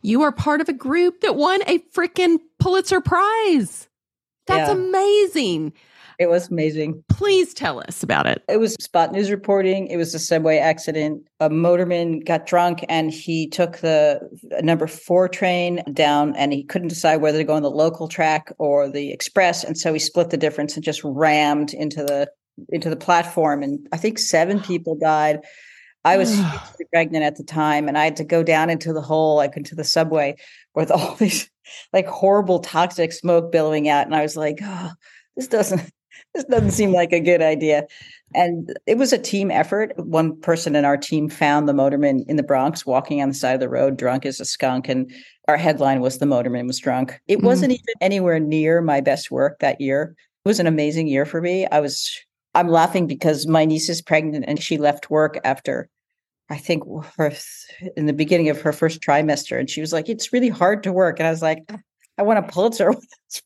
you 0.01 0.21
are 0.21 0.31
part 0.31 0.61
of 0.61 0.69
a 0.69 0.73
group 0.73 1.21
that 1.21 1.35
won 1.35 1.61
a 1.67 1.79
freaking 1.93 2.39
Pulitzer 2.59 3.01
Prize. 3.01 3.87
That's 4.47 4.69
yeah. 4.69 4.75
amazing. 4.75 5.73
It 6.19 6.29
was 6.29 6.51
amazing. 6.51 7.03
Please 7.07 7.53
tell 7.53 7.79
us 7.79 8.03
about 8.03 8.27
it. 8.27 8.43
It 8.49 8.59
was 8.59 8.73
spot 8.75 9.13
news 9.13 9.31
reporting. 9.31 9.87
It 9.87 9.95
was 9.97 10.13
a 10.13 10.19
subway 10.19 10.57
accident. 10.57 11.23
A 11.39 11.49
motorman 11.49 12.25
got 12.25 12.45
drunk 12.45 12.83
and 12.89 13.09
he 13.09 13.47
took 13.47 13.77
the 13.77 14.19
number 14.61 14.85
four 14.85 15.29
train 15.29 15.81
down 15.93 16.35
and 16.35 16.51
he 16.51 16.63
couldn't 16.63 16.89
decide 16.89 17.17
whether 17.17 17.37
to 17.37 17.45
go 17.45 17.53
on 17.53 17.63
the 17.63 17.71
local 17.71 18.09
track 18.09 18.51
or 18.57 18.89
the 18.89 19.11
express. 19.11 19.63
And 19.63 19.77
so 19.77 19.93
he 19.93 19.99
split 19.99 20.29
the 20.29 20.37
difference 20.37 20.75
and 20.75 20.83
just 20.83 21.01
rammed 21.05 21.73
into 21.73 22.03
the 22.03 22.27
into 22.69 22.89
the 22.89 22.95
platform, 22.95 23.63
and 23.63 23.87
I 23.91 23.97
think 23.97 24.19
seven 24.19 24.59
people 24.61 24.95
died. 24.95 25.39
I 26.03 26.17
was 26.17 26.39
pregnant 26.93 27.23
at 27.23 27.37
the 27.37 27.43
time, 27.43 27.87
and 27.87 27.97
I 27.97 28.03
had 28.03 28.17
to 28.17 28.23
go 28.23 28.43
down 28.43 28.69
into 28.69 28.93
the 28.93 29.01
hole, 29.01 29.35
like 29.35 29.55
into 29.55 29.75
the 29.75 29.83
subway, 29.83 30.35
with 30.75 30.91
all 30.91 31.15
these 31.19 31.49
like 31.93 32.07
horrible 32.07 32.59
toxic 32.59 33.13
smoke 33.13 33.51
billowing 33.51 33.87
out, 33.89 34.05
and 34.05 34.15
I 34.15 34.21
was 34.21 34.35
like, 34.35 34.59
"Oh, 34.61 34.91
this 35.35 35.47
doesn't." 35.47 35.89
This 36.33 36.43
doesn't 36.45 36.71
seem 36.71 36.91
like 36.91 37.11
a 37.11 37.19
good 37.19 37.41
idea. 37.41 37.87
And 38.35 38.75
it 38.85 38.97
was 38.97 39.11
a 39.11 39.17
team 39.17 39.49
effort. 39.49 39.93
One 39.97 40.39
person 40.41 40.75
in 40.75 40.85
our 40.85 40.97
team 40.97 41.27
found 41.27 41.67
the 41.67 41.73
motorman 41.73 42.23
in 42.27 42.35
the 42.35 42.43
Bronx 42.43 42.85
walking 42.85 43.21
on 43.21 43.29
the 43.29 43.35
side 43.35 43.55
of 43.55 43.59
the 43.59 43.69
road, 43.69 43.97
drunk 43.97 44.25
as 44.25 44.39
a 44.39 44.45
skunk. 44.45 44.87
And 44.87 45.11
our 45.47 45.57
headline 45.57 46.01
was 46.01 46.19
The 46.19 46.27
Motorman 46.27 46.67
Was 46.67 46.79
Drunk. 46.79 47.19
It 47.27 47.37
mm-hmm. 47.37 47.47
wasn't 47.47 47.71
even 47.71 47.95
anywhere 48.01 48.39
near 48.39 48.81
my 48.81 49.01
best 49.01 49.31
work 49.31 49.59
that 49.59 49.81
year. 49.81 50.15
It 50.45 50.47
was 50.47 50.59
an 50.59 50.67
amazing 50.67 51.07
year 51.07 51.25
for 51.25 51.41
me. 51.41 51.65
I 51.67 51.79
was 51.79 52.09
I'm 52.55 52.69
laughing 52.69 53.07
because 53.07 53.47
my 53.47 53.65
niece 53.65 53.89
is 53.89 54.01
pregnant 54.01 54.45
and 54.47 54.61
she 54.61 54.77
left 54.77 55.09
work 55.09 55.39
after 55.43 55.89
I 56.49 56.57
think 56.57 56.83
her 57.17 57.31
in 57.95 58.07
the 58.07 58.13
beginning 58.13 58.49
of 58.49 58.61
her 58.61 58.73
first 58.73 59.01
trimester 59.01 59.59
and 59.59 59.69
she 59.69 59.81
was 59.81 59.93
like 59.93 60.09
it's 60.09 60.33
really 60.33 60.49
hard 60.49 60.81
to 60.83 60.91
work 60.91 61.19
and 61.19 61.27
I 61.27 61.31
was 61.31 61.43
like 61.43 61.71
I 62.17 62.23
want 62.23 62.39
a 62.39 62.43
Pulitzer 62.43 62.91
when 62.91 63.01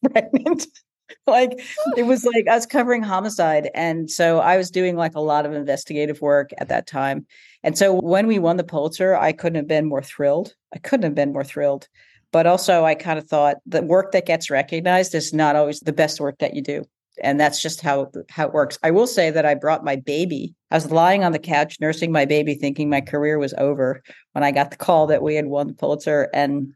I 0.06 0.10
pregnant 0.22 0.68
like 1.28 1.60
it 1.98 2.04
was 2.04 2.26
like 2.26 2.48
I 2.48 2.56
was 2.56 2.66
covering 2.66 3.04
homicide 3.04 3.70
and 3.74 4.10
so 4.10 4.40
I 4.40 4.58
was 4.58 4.72
doing 4.72 4.96
like 4.96 5.16
a 5.16 5.22
lot 5.22 5.46
of 5.46 5.54
investigative 5.54 6.22
work 6.22 6.52
at 6.58 6.70
that 6.70 6.88
time 6.88 7.26
and 7.64 7.78
so 7.78 7.94
when 7.94 8.28
we 8.28 8.40
won 8.40 8.58
the 8.58 8.64
Pulitzer 8.64 9.16
I 9.16 9.32
couldn't 9.32 9.58
have 9.58 9.68
been 9.68 9.86
more 9.86 10.04
thrilled 10.04 10.54
I 10.74 10.80
couldn't 10.80 11.04
have 11.04 11.16
been 11.16 11.34
more 11.34 11.44
thrilled 11.44 11.88
but 12.32 12.46
also 12.46 12.84
I 12.84 12.96
kind 12.96 13.20
of 13.20 13.28
thought 13.28 13.58
the 13.66 13.82
work 13.82 14.12
that 14.12 14.26
gets 14.26 14.50
recognized 14.50 15.16
is 15.16 15.34
not 15.34 15.56
always 15.56 15.80
the 15.80 15.94
best 15.94 16.20
work 16.20 16.40
that 16.40 16.56
you 16.56 16.62
do 16.62 16.86
and 17.22 17.40
that's 17.40 17.62
just 17.62 17.82
how 17.82 18.12
how 18.30 18.48
it 18.48 18.54
works. 18.54 18.80
I 18.84 18.92
will 18.92 19.08
say 19.08 19.30
that 19.30 19.46
I 19.46 19.56
brought 19.56 19.84
my 19.84 19.96
baby. 19.96 20.56
I 20.72 20.76
was 20.76 20.92
lying 20.92 21.24
on 21.24 21.32
the 21.32 21.40
couch 21.40 21.80
nursing 21.80 22.12
my 22.12 22.26
baby, 22.26 22.56
thinking 22.56 22.90
my 22.90 23.02
career 23.02 23.38
was 23.38 23.54
over 23.58 24.02
when 24.32 24.44
I 24.44 24.52
got 24.52 24.72
the 24.72 24.78
call 24.78 25.08
that 25.08 25.22
we 25.22 25.36
had 25.36 25.46
won 25.46 25.68
the 25.68 25.74
Pulitzer. 25.74 26.30
And 26.34 26.74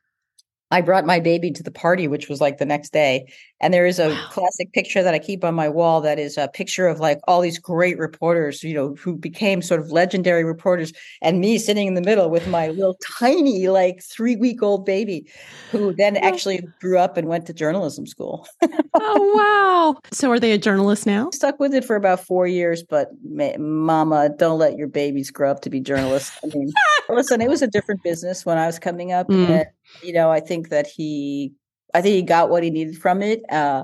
I 0.70 0.82
brought 0.82 1.06
my 1.06 1.20
baby 1.20 1.52
to 1.52 1.64
the 1.64 1.72
party, 1.72 2.08
which 2.08 2.28
was 2.28 2.42
like 2.42 2.58
the 2.58 2.66
next 2.66 2.92
day. 2.92 3.32
And 3.60 3.74
there 3.74 3.86
is 3.86 4.00
a 4.00 4.10
wow. 4.10 4.28
classic 4.30 4.72
picture 4.74 5.02
that 5.02 5.14
I 5.14 5.20
keep 5.20 5.44
on 5.44 5.56
my 5.56 5.70
wall 5.70 6.02
that 6.02 6.20
is 6.20 6.38
a 6.38 6.48
picture 6.48 6.88
of 6.88 7.00
like 7.00 7.20
all 7.28 7.42
these 7.42 7.58
great 7.58 7.98
reporters, 7.98 8.64
you 8.64 8.74
know, 8.74 8.94
who 8.96 9.16
became 9.16 9.62
sort 9.62 9.80
of 9.80 9.92
legendary 9.92 10.44
reporters, 10.44 10.94
and 11.22 11.40
me 11.40 11.58
sitting 11.58 11.88
in 11.88 11.94
the 11.94 12.02
middle 12.02 12.30
with 12.30 12.48
my 12.48 12.68
little 12.68 12.98
tiny, 13.18 13.68
like 13.70 14.04
three 14.04 14.36
week 14.36 14.62
old 14.62 14.86
baby, 14.86 15.26
who 15.72 15.94
then 15.94 16.18
actually 16.18 16.68
grew 16.80 17.00
up 17.00 17.18
and 17.18 17.28
went 17.28 17.48
to 17.48 17.54
journalism 17.54 18.06
school. 18.06 18.46
oh, 18.94 19.34
wow. 19.96 20.00
So 20.12 20.30
are 20.32 20.40
they 20.40 20.52
a 20.52 20.58
journalist 20.58 21.06
now? 21.06 21.30
Stuck 21.32 21.60
with 21.60 21.74
it 21.74 21.86
for 21.86 21.96
about 21.96 22.20
four 22.20 22.46
years, 22.46 22.84
but 22.84 23.10
mama, 23.24 24.30
don't 24.38 24.60
let 24.60 24.78
your 24.78 24.88
babies 24.88 25.32
grow 25.32 25.50
up 25.50 25.62
to 25.62 25.70
be 25.70 25.80
journalists. 25.80 26.38
I 26.44 26.48
mean, 26.48 26.72
listen, 27.10 27.42
it 27.42 27.50
was 27.50 27.62
a 27.62 27.68
different 27.68 28.04
business 28.04 28.46
when 28.46 28.58
I 28.58 28.68
was 28.68 28.78
coming 28.78 29.14
up. 29.14 29.30
Mm. 29.30 29.50
And, 29.50 29.66
you 30.02 30.14
know, 30.14 30.32
I 30.32 30.40
think 30.40 30.70
that 30.70 30.88
he, 30.88 31.54
I 31.94 32.02
think 32.02 32.16
he 32.16 32.22
got 32.22 32.50
what 32.50 32.64
he 32.64 32.70
needed 32.70 32.98
from 32.98 33.22
it. 33.22 33.44
Uh, 33.52 33.84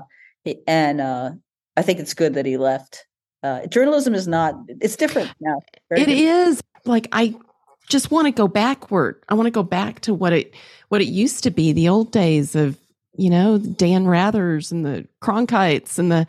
and 0.66 1.00
uh, 1.00 1.30
I 1.76 1.82
think 1.82 2.00
it's 2.00 2.14
good 2.14 2.34
that 2.34 2.46
he 2.46 2.56
left. 2.56 3.06
Uh, 3.42 3.66
journalism 3.66 4.14
is 4.14 4.28
not, 4.28 4.54
it's 4.68 4.96
different 4.96 5.30
now. 5.40 5.60
Very 5.88 6.02
it 6.02 6.06
different. 6.06 6.48
is 6.48 6.62
Like, 6.84 7.08
I 7.12 7.34
just 7.88 8.10
want 8.10 8.26
to 8.26 8.30
go 8.30 8.48
backward. 8.48 9.22
I 9.28 9.34
want 9.34 9.46
to 9.46 9.50
go 9.50 9.62
back 9.62 10.00
to 10.00 10.14
what 10.14 10.32
it, 10.32 10.54
what 10.88 11.00
it 11.00 11.08
used 11.08 11.42
to 11.44 11.50
be, 11.50 11.72
the 11.72 11.88
old 11.88 12.12
days 12.12 12.54
of, 12.54 12.78
you 13.16 13.30
know, 13.30 13.58
Dan 13.58 14.06
Rathers 14.06 14.72
and 14.72 14.84
the 14.84 15.06
Cronkites 15.22 15.98
and 15.98 16.10
the 16.10 16.26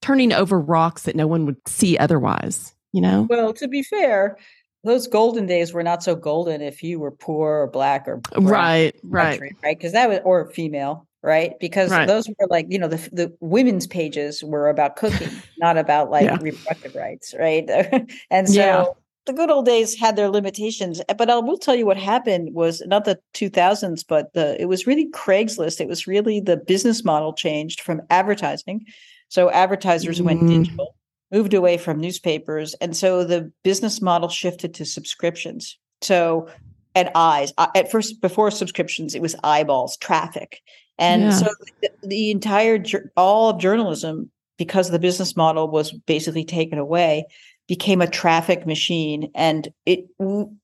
turning 0.00 0.32
over 0.32 0.58
rocks 0.58 1.02
that 1.04 1.16
no 1.16 1.26
one 1.26 1.46
would 1.46 1.56
see 1.68 1.96
otherwise, 1.96 2.74
you 2.92 3.00
know? 3.00 3.26
Well, 3.30 3.52
to 3.54 3.68
be 3.68 3.82
fair, 3.82 4.36
those 4.84 5.06
golden 5.06 5.46
days 5.46 5.72
were 5.72 5.82
not 5.82 6.02
so 6.02 6.14
golden 6.14 6.60
if 6.60 6.82
you 6.82 7.00
were 7.00 7.10
poor 7.10 7.62
or 7.62 7.66
black 7.66 8.06
or 8.06 8.20
right, 8.36 8.94
right, 9.02 9.40
right, 9.40 9.52
because 9.62 9.92
that 9.92 10.08
was 10.08 10.20
or 10.24 10.50
female, 10.50 11.06
right? 11.22 11.58
Because 11.58 11.90
right. 11.90 12.06
those 12.06 12.28
were 12.28 12.46
like 12.50 12.66
you 12.68 12.78
know 12.78 12.88
the 12.88 13.08
the 13.12 13.34
women's 13.40 13.86
pages 13.86 14.44
were 14.44 14.68
about 14.68 14.96
cooking, 14.96 15.30
not 15.58 15.76
about 15.76 16.10
like 16.10 16.26
yeah. 16.26 16.38
reproductive 16.40 16.94
rights, 16.94 17.34
right? 17.38 17.68
and 18.30 18.48
so. 18.48 18.54
Yeah. 18.54 18.84
The 19.26 19.32
good 19.32 19.50
old 19.50 19.64
days 19.64 19.98
had 19.98 20.16
their 20.16 20.28
limitations, 20.28 21.00
eh, 21.08 21.14
but 21.14 21.30
I 21.30 21.38
will 21.38 21.56
tell 21.56 21.74
you 21.74 21.86
what 21.86 21.96
happened 21.96 22.52
was 22.52 22.82
not 22.84 23.06
the 23.06 23.18
2000s, 23.32 24.04
but 24.06 24.30
the 24.34 24.60
it 24.60 24.66
was 24.66 24.86
really 24.86 25.10
Craigslist. 25.12 25.80
It 25.80 25.88
was 25.88 26.06
really 26.06 26.40
the 26.40 26.58
business 26.58 27.06
model 27.06 27.32
changed 27.32 27.80
from 27.80 28.02
advertising, 28.10 28.84
so 29.30 29.50
advertisers 29.50 30.20
mm. 30.20 30.26
went 30.26 30.46
digital, 30.46 30.94
moved 31.32 31.54
away 31.54 31.78
from 31.78 32.00
newspapers. 32.00 32.74
And 32.80 32.96
so 32.96 33.24
the 33.24 33.50
business 33.62 34.00
model 34.00 34.28
shifted 34.28 34.74
to 34.74 34.84
subscriptions. 34.84 35.78
So, 36.02 36.48
and 36.94 37.10
eyes, 37.14 37.52
at 37.58 37.90
first, 37.90 38.20
before 38.20 38.50
subscriptions, 38.50 39.14
it 39.14 39.22
was 39.22 39.34
eyeballs, 39.42 39.96
traffic. 39.96 40.60
And 40.98 41.22
yeah. 41.22 41.30
so 41.30 41.48
the, 41.82 41.90
the 42.02 42.30
entire, 42.30 42.84
all 43.16 43.50
of 43.50 43.58
journalism, 43.58 44.30
because 44.58 44.90
the 44.90 45.00
business 45.00 45.36
model 45.36 45.68
was 45.68 45.92
basically 45.92 46.44
taken 46.44 46.78
away, 46.78 47.24
became 47.66 48.00
a 48.00 48.06
traffic 48.06 48.66
machine. 48.66 49.30
And 49.34 49.68
it, 49.86 50.04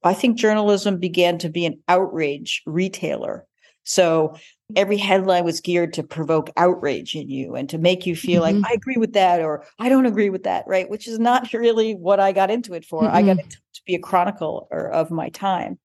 I 0.04 0.14
think 0.14 0.38
journalism 0.38 0.98
began 0.98 1.38
to 1.38 1.48
be 1.48 1.66
an 1.66 1.80
outrage 1.88 2.62
retailer. 2.66 3.46
So 3.84 4.36
every 4.76 4.96
headline 4.96 5.44
was 5.44 5.60
geared 5.60 5.92
to 5.94 6.02
provoke 6.02 6.50
outrage 6.56 7.14
in 7.14 7.28
you 7.28 7.54
and 7.54 7.68
to 7.68 7.78
make 7.78 8.06
you 8.06 8.14
feel 8.14 8.42
mm-hmm. 8.42 8.60
like 8.60 8.72
I 8.72 8.74
agree 8.74 8.96
with 8.96 9.14
that 9.14 9.40
or 9.40 9.64
I 9.78 9.88
don't 9.88 10.06
agree 10.06 10.30
with 10.30 10.44
that, 10.44 10.64
right? 10.66 10.88
Which 10.88 11.08
is 11.08 11.18
not 11.18 11.52
really 11.52 11.94
what 11.94 12.20
I 12.20 12.32
got 12.32 12.50
into 12.50 12.74
it 12.74 12.84
for. 12.84 13.02
Mm-hmm. 13.02 13.16
I 13.16 13.22
got 13.22 13.38
into 13.38 13.56
to 13.74 13.82
be 13.86 13.94
a 13.94 14.00
chronicle 14.00 14.68
of 14.70 15.10
my 15.10 15.28
time. 15.30 15.78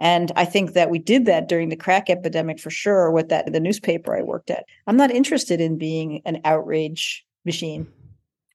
And 0.00 0.32
I 0.34 0.46
think 0.46 0.72
that 0.72 0.88
we 0.88 0.98
did 0.98 1.26
that 1.26 1.46
during 1.46 1.68
the 1.68 1.76
crack 1.76 2.08
epidemic 2.08 2.58
for 2.58 2.70
sure 2.70 3.10
with 3.10 3.28
that 3.28 3.52
the 3.52 3.60
newspaper 3.60 4.16
I 4.16 4.22
worked 4.22 4.50
at. 4.50 4.64
I'm 4.86 4.96
not 4.96 5.10
interested 5.10 5.60
in 5.60 5.76
being 5.76 6.22
an 6.24 6.40
outrage 6.44 7.24
machine. 7.44 7.86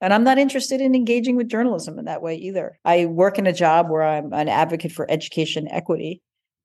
And 0.01 0.11
I'm 0.13 0.23
not 0.23 0.39
interested 0.39 0.81
in 0.81 0.95
engaging 0.95 1.35
with 1.35 1.47
journalism 1.47 1.99
in 1.99 2.05
that 2.05 2.21
way 2.21 2.35
either. 2.35 2.79
I 2.83 3.05
work 3.05 3.37
in 3.37 3.47
a 3.47 3.53
job 3.53 3.89
where 3.89 4.03
I'm 4.03 4.33
an 4.33 4.49
advocate 4.49 4.91
for 4.91 5.09
education 5.09 5.67
equity. 5.69 6.21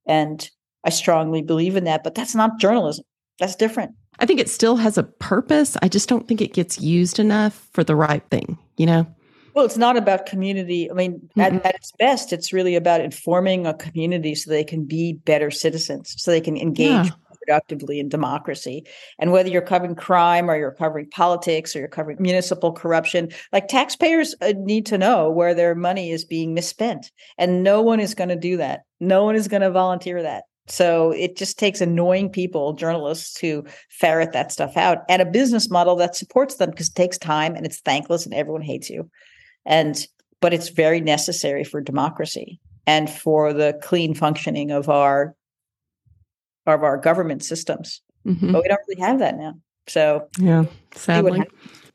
And 0.07 0.51
I 0.85 0.91
strongly 0.91 1.43
believe 1.43 1.77
in 1.77 1.85
that, 1.85 2.05
but 2.05 2.15
that's 2.15 2.35
not 2.35 2.59
journalism. 2.59 3.05
That's 3.39 3.57
different. 3.57 3.95
I 4.19 4.27
think 4.27 4.39
it 4.39 4.51
still 4.51 4.77
has 4.77 4.99
a 4.99 5.03
purpose. 5.03 5.77
I 5.83 5.89
just 5.89 6.09
don't 6.09 6.29
think 6.29 6.41
it 6.41 6.53
gets 6.53 6.81
used 6.81 7.19
enough 7.19 7.69
for 7.73 7.83
the 7.83 7.97
right 7.97 8.23
thing, 8.31 8.59
you 8.77 8.87
know? 8.87 9.07
Well, 9.55 9.65
it's 9.65 9.79
not 9.79 9.97
about 9.97 10.27
community. 10.27 10.91
I 10.91 10.95
mean, 10.95 11.15
mm-hmm. 11.15 11.41
at, 11.41 11.67
at, 11.67 11.75
its 11.75 11.93
best, 11.99 12.33
it's 12.33 12.53
really 12.53 12.77
about 12.77 13.01
informing 13.01 13.67
a 13.67 13.75
community 13.75 14.35
so 14.35 14.51
they 14.51 14.65
can 14.65 14.85
be 14.85 15.15
better 15.15 15.51
citizens, 15.51 16.15
so 16.17 16.31
they 16.31 16.41
can 16.41 16.57
engage 16.57 17.07
yeah. 17.07 17.11
productively 17.47 17.99
in 17.99 18.09
democracy. 18.09 18.85
And 19.19 19.33
whether 19.33 19.49
you're 19.49 19.63
covering 19.63 19.97
crime 19.97 20.51
or 20.51 20.57
you're 20.57 20.71
covering 20.71 21.09
politics 21.11 21.75
or 21.75 21.81
you're 21.81 21.89
covering 21.89 22.19
municipal 22.21 22.73
corruption, 22.73 23.31
like 23.53 23.69
taxpayers 23.69 24.35
uh, 24.41 24.53
need 24.57 24.87
to 24.87 24.99
know 24.99 25.31
where 25.31 25.55
their 25.55 25.75
money 25.75 26.11
is 26.11 26.25
being 26.25 26.55
misspent. 26.55 27.11
And 27.37 27.65
no 27.65 27.83
one 27.83 28.01
is 28.01 28.15
going 28.15 28.31
to 28.31 28.37
do 28.37 28.57
that. 28.59 28.83
No 29.01 29.25
one 29.25 29.35
is 29.35 29.49
going 29.49 29.63
to 29.63 29.71
volunteer 29.71 30.23
that. 30.23 30.45
So 30.67 31.11
it 31.11 31.37
just 31.37 31.59
takes 31.59 31.81
annoying 31.81 32.31
people, 32.31 32.75
journalists, 32.75 33.35
to 33.41 33.65
ferret 33.89 34.33
that 34.33 34.53
stuff 34.53 34.77
out 34.77 34.99
and 35.09 35.21
a 35.21 35.27
business 35.27 35.69
model 35.69 35.97
that 35.97 36.15
supports 36.15 36.57
them 36.57 36.71
because 36.71 36.89
it 36.89 36.95
takes 36.95 37.19
time 37.19 37.57
and 37.57 37.67
it's 37.67 37.81
thankless 37.81 38.25
and 38.25 38.35
everyone 38.35 38.63
hates 38.63 38.89
you. 38.89 39.11
And 39.67 40.07
but 40.41 40.55
it's 40.55 40.69
very 40.69 41.01
necessary 41.01 41.65
for 41.65 41.81
democracy 41.81 42.61
and 42.87 43.11
for 43.11 43.53
the 43.53 43.79
clean 43.83 44.15
functioning 44.15 44.71
of 44.71 44.89
our 44.89 45.35
of 46.67 46.83
our 46.83 46.97
government 46.97 47.45
systems. 47.45 48.01
Mm-hmm. 48.27 48.53
But 48.53 48.63
we 48.63 48.69
don't 48.69 48.81
really 48.89 49.01
have 49.01 49.19
that 49.19 49.37
now. 49.37 49.55
So 49.87 50.29
yeah, 50.39 50.65
sadly, 50.95 51.43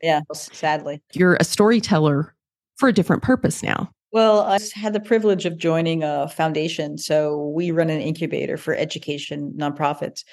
yeah, 0.02 0.22
sadly, 0.34 1.02
you're 1.14 1.38
a 1.40 1.44
storyteller 1.44 2.36
for 2.76 2.90
a 2.90 2.94
different 2.94 3.24
purpose 3.24 3.64
now. 3.64 3.90
Well, 4.16 4.44
I 4.44 4.60
had 4.74 4.94
the 4.94 5.02
privilege 5.02 5.46
of 5.46 5.58
joining 5.58 6.02
a 6.02 6.30
foundation. 6.30 6.98
So 6.98 7.50
we 7.54 7.72
run 7.72 7.90
an 7.90 8.00
incubator 8.00 8.56
for 8.56 8.74
education 8.74 9.54
nonprofits. 9.58 10.24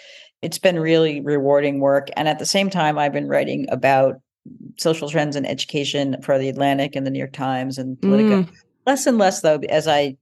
It's 0.41 0.57
been 0.57 0.79
really 0.79 1.21
rewarding 1.21 1.81
work. 1.81 2.07
And 2.15 2.29
at 2.29 2.39
the 2.39 2.47
same 2.47 2.71
time, 2.71 2.97
I've 2.97 3.13
been 3.13 3.27
writing 3.27 3.67
about 3.71 4.21
social 4.79 5.09
trends 5.09 5.35
in 5.35 5.45
education 5.45 6.23
for 6.23 6.39
the 6.39 6.49
Atlantic 6.49 6.95
and 6.95 7.05
the 7.05 7.11
New 7.11 7.19
York 7.19 7.33
Times 7.33 7.77
and 7.77 8.01
Politico. 8.01 8.45
Mm. 8.45 8.53
Less 8.87 9.05
and 9.09 9.19
less, 9.19 9.41
though, 9.41 9.59
as 9.69 9.89
I 9.89 10.17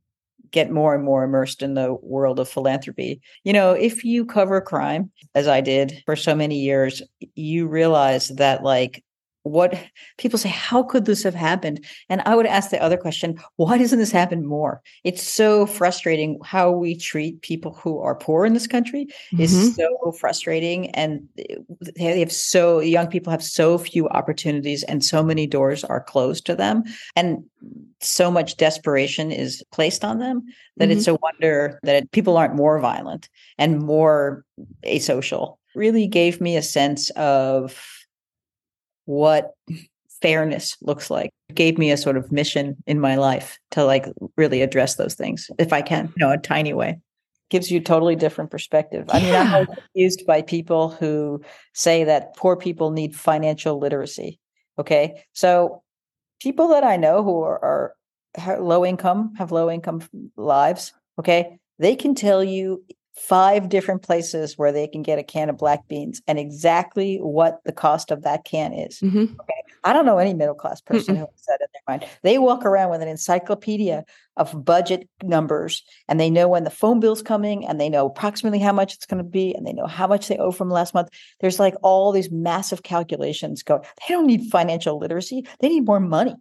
get 0.53 0.71
more 0.71 0.95
and 0.95 1.05
more 1.05 1.23
immersed 1.23 1.63
in 1.63 1.75
the 1.75 1.93
world 2.01 2.41
of 2.41 2.49
philanthropy. 2.49 3.21
You 3.45 3.53
know, 3.53 3.73
if 3.73 4.05
you 4.05 4.25
cover 4.25 4.63
crime, 4.63 5.11
as 5.35 5.49
I 5.49 5.61
did 5.61 6.03
for 6.07 6.17
so 6.17 6.35
many 6.35 6.59
years, 6.59 7.03
you 7.35 7.67
realize 7.67 8.29
that 8.29 8.63
like 8.63 9.05
what 9.43 9.83
people 10.19 10.39
say 10.39 10.49
how 10.49 10.83
could 10.83 11.07
this 11.07 11.23
have 11.23 11.35
happened 11.35 11.85
and 12.09 12.21
i 12.27 12.35
would 12.35 12.47
ask 12.47 12.71
the 12.71 12.83
other 12.83 12.97
question 12.97 13.39
why 13.57 13.79
doesn't 13.79 13.99
this 13.99 14.13
happen 14.13 14.45
more 14.45 14.83
it's 15.05 15.23
so 15.23 15.67
frustrating 15.67 16.39
how 16.45 16.71
we 16.71 16.95
treat 16.95 17.41
people 17.41 17.73
who 17.75 18.01
are 18.01 18.15
poor 18.15 18.45
in 18.45 18.53
this 18.53 18.67
country 18.67 19.07
mm-hmm. 19.07 19.41
is 19.41 19.75
so 19.75 20.13
frustrating 20.19 20.91
and 20.91 21.27
they 21.97 22.21
have 22.21 22.33
so 22.33 22.81
young 22.81 23.07
people 23.07 23.31
have 23.31 23.43
so 23.43 23.79
few 23.79 24.09
opportunities 24.09 24.83
and 24.85 25.05
so 25.05 25.23
many 25.23 25.47
doors 25.47 25.85
are 25.85 26.03
closed 26.03 26.45
to 26.45 26.55
them 26.55 26.83
and 27.17 27.43
so 28.01 28.31
much 28.31 28.57
desperation 28.57 29.31
is 29.31 29.63
placed 29.73 30.05
on 30.05 30.19
them 30.19 30.43
that 30.77 30.89
mm-hmm. 30.89 30.99
it's 30.99 31.09
a 31.09 31.15
wonder 31.17 31.79
that 31.83 31.97
it, 31.97 32.11
people 32.13 32.37
aren't 32.37 32.55
more 32.57 32.79
violent 32.79 33.29
and 33.59 33.81
more 33.81 34.45
asocial 34.85 35.57
really 35.75 36.07
gave 36.07 36.41
me 36.41 36.57
a 36.57 36.63
sense 36.63 37.11
of 37.11 38.00
what 39.11 39.55
fairness 40.23 40.77
looks 40.83 41.11
like. 41.11 41.31
It 41.49 41.57
gave 41.57 41.79
me 41.79 41.91
a 41.91 41.97
sort 41.97 42.17
of 42.17 42.31
mission 42.31 42.77
in 42.87 43.01
my 43.01 43.17
life 43.17 43.59
to 43.73 43.85
like 43.85 44.07
really 44.37 44.63
address 44.63 44.95
those 44.95 45.15
things 45.15 45.51
if 45.59 45.73
i 45.73 45.83
can 45.83 46.13
you 46.17 46.27
know 46.27 46.33
a 46.33 46.39
tiny 46.39 46.73
way. 46.73 46.99
Gives 47.51 47.71
you 47.71 47.81
a 47.81 47.83
totally 47.83 48.15
different 48.15 48.53
perspective. 48.53 49.07
I 49.09 49.21
mean 49.21 49.35
i'm 49.35 49.67
used 49.95 50.25
by 50.27 50.43
people 50.43 50.91
who 50.91 51.43
say 51.75 52.05
that 52.05 52.37
poor 52.37 52.57
people 52.57 52.91
need 52.93 53.17
financial 53.17 53.79
literacy 53.79 54.39
okay? 54.79 55.25
So 55.33 55.83
people 56.41 56.69
that 56.69 56.85
i 56.85 56.97
know 56.97 57.23
who 57.25 57.43
are, 57.43 57.95
are 58.47 58.61
low 58.61 58.85
income 58.85 59.35
have 59.37 59.51
low 59.51 59.69
income 59.71 60.01
lives 60.37 60.93
okay 61.19 61.59
they 61.81 61.97
can 61.97 62.15
tell 62.15 62.45
you 62.45 62.85
five 63.17 63.69
different 63.69 64.03
places 64.03 64.57
where 64.57 64.73
they 64.73 64.87
can 64.87 65.03
get 65.03 65.19
a 65.19 65.23
can 65.23 65.51
of 65.51 65.59
black 65.59 65.87
beans 65.89 66.23
and 66.27 66.39
exactly 66.39 67.19
what 67.19 67.61
the 67.65 67.73
cost 67.73 68.11
of 68.11 68.23
that 68.23 68.45
can 68.45 68.73
is. 68.73 69.01
Mm-hmm. 69.01 69.23
Okay. 69.41 69.55
I 69.83 69.93
don't 69.93 70.07
know 70.07 70.19
any 70.19 70.35
middle 70.35 70.55
class 70.55 70.81
person 70.81 71.15
Mm-mm. 71.15 71.21
who 71.21 71.27
has 71.27 71.45
that 71.49 71.59
in 71.61 71.67
their 71.73 71.83
mind. 71.89 72.11
They 72.23 72.39
walk 72.39 72.65
around 72.65 72.91
with 72.91 73.03
an 73.03 73.09
encyclopedia 73.09 74.05
of 74.37 74.65
budget 74.65 75.09
numbers 75.23 75.83
and 76.09 76.21
they 76.21 76.31
know 76.31 76.49
when 76.49 76.65
the 76.65 76.71
phone 76.71 77.01
bill's 77.01 77.23
coming 77.23 77.67
and 77.67 77.81
they 77.81 77.89
know 77.89 78.07
approximately 78.07 78.59
how 78.59 78.73
much 78.73 78.95
it's 78.95 79.07
going 79.07 79.23
to 79.23 79.29
be 79.29 79.55
and 79.55 79.67
they 79.67 79.73
know 79.73 79.87
how 79.87 80.07
much 80.07 80.29
they 80.29 80.39
owe 80.39 80.53
from 80.53 80.71
last 80.71 80.95
month. 80.95 81.09
There's 81.41 81.59
like 81.59 81.75
all 81.83 82.13
these 82.13 82.31
massive 82.31 82.83
calculations 82.83 83.63
going. 83.63 83.83
They 83.83 84.15
don't 84.15 84.27
need 84.27 84.51
financial 84.51 84.99
literacy. 84.99 85.47
They 85.61 85.69
need 85.69 85.87
more 85.87 86.01
money. 86.01 86.37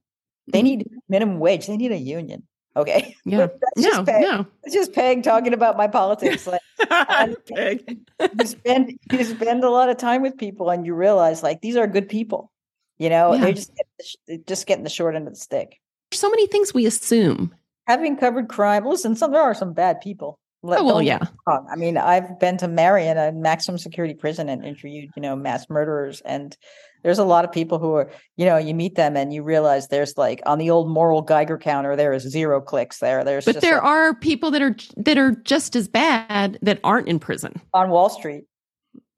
They 0.47 0.59
mm-hmm. 0.59 0.65
need 0.65 0.89
minimum 1.07 1.39
wage. 1.39 1.67
They 1.67 1.77
need 1.77 1.91
a 1.91 1.97
union. 1.97 2.47
Okay. 2.79 3.15
Yeah. 3.25 3.47
no, 3.77 4.03
Peg. 4.03 4.21
no. 4.21 4.45
It's 4.63 4.73
just 4.73 4.93
Peg 4.93 5.23
talking 5.23 5.53
about 5.53 5.77
my 5.77 5.87
politics. 5.87 6.47
Like 6.47 6.61
um, 7.09 7.35
Peg. 7.47 7.99
you 8.39 8.45
spend 8.45 8.97
you 9.11 9.23
spend 9.23 9.63
a 9.63 9.69
lot 9.69 9.89
of 9.89 9.97
time 9.97 10.21
with 10.21 10.37
people 10.37 10.69
and 10.69 10.85
you 10.85 10.93
realize 10.95 11.43
like 11.43 11.61
these 11.61 11.75
are 11.75 11.87
good 11.87 12.09
people. 12.09 12.51
You 12.97 13.09
know, 13.09 13.33
Yeah. 13.33 13.41
they're 13.41 13.53
just 13.53 13.69
getting 13.75 13.91
the 13.97 14.03
sh- 14.05 14.15
they're 14.27 14.37
just 14.47 14.67
getting 14.67 14.83
the 14.83 14.89
short 14.89 15.15
end 15.15 15.27
of 15.27 15.33
the 15.33 15.39
stick. 15.39 15.79
So 16.11 16.29
many 16.29 16.47
things 16.47 16.73
we 16.73 16.85
assume. 16.85 17.53
Having 17.87 18.17
covered 18.17 18.49
crime, 18.49 18.85
listen, 18.85 19.15
some 19.15 19.31
there 19.31 19.41
are 19.41 19.53
some 19.53 19.73
bad 19.73 20.01
people. 20.01 20.39
Let- 20.61 20.79
Oh, 20.79 20.83
well, 20.83 21.01
yeah. 21.01 21.19
get 21.19 21.31
me 21.31 21.37
wrong. 21.47 21.67
I 21.71 21.75
mean, 21.77 21.97
I've 21.97 22.39
been 22.39 22.57
to 22.57 22.67
Marion, 22.67 23.17
a 23.17 23.31
maximum 23.31 23.77
security 23.77 24.13
prison, 24.13 24.49
and 24.49 24.63
interviewed, 24.65 25.09
you 25.15 25.21
know, 25.21 25.35
mass 25.35 25.69
murderers. 25.69 26.21
And 26.25 26.55
there's 27.01 27.17
a 27.19 27.23
lot 27.23 27.45
of 27.45 27.51
people 27.53 27.79
who 27.79 27.93
are, 27.93 28.11
you 28.35 28.45
know, 28.45 28.57
you 28.57 28.73
meet 28.75 28.95
them 28.95 29.15
and 29.15 29.33
you 29.33 29.41
realize 29.41 29.87
there's 29.87 30.17
like 30.17 30.41
on 30.45 30.57
the 30.57 30.69
old 30.69 30.89
moral 30.89 31.21
Geiger 31.21 31.57
counter, 31.57 31.95
there 31.95 32.11
is 32.11 32.23
zero 32.23 32.59
clicks 32.59 32.99
there. 32.99 33.23
There's 33.23 33.45
But 33.45 33.61
there 33.61 33.75
like, 33.75 33.83
are 33.83 34.13
people 34.15 34.51
that 34.51 34.61
are 34.61 34.75
that 34.97 35.17
are 35.17 35.31
just 35.31 35.77
as 35.77 35.87
bad 35.87 36.59
that 36.61 36.79
aren't 36.83 37.07
in 37.07 37.19
prison. 37.19 37.53
on 37.73 37.89
Wall 37.89 38.09
Street. 38.09 38.43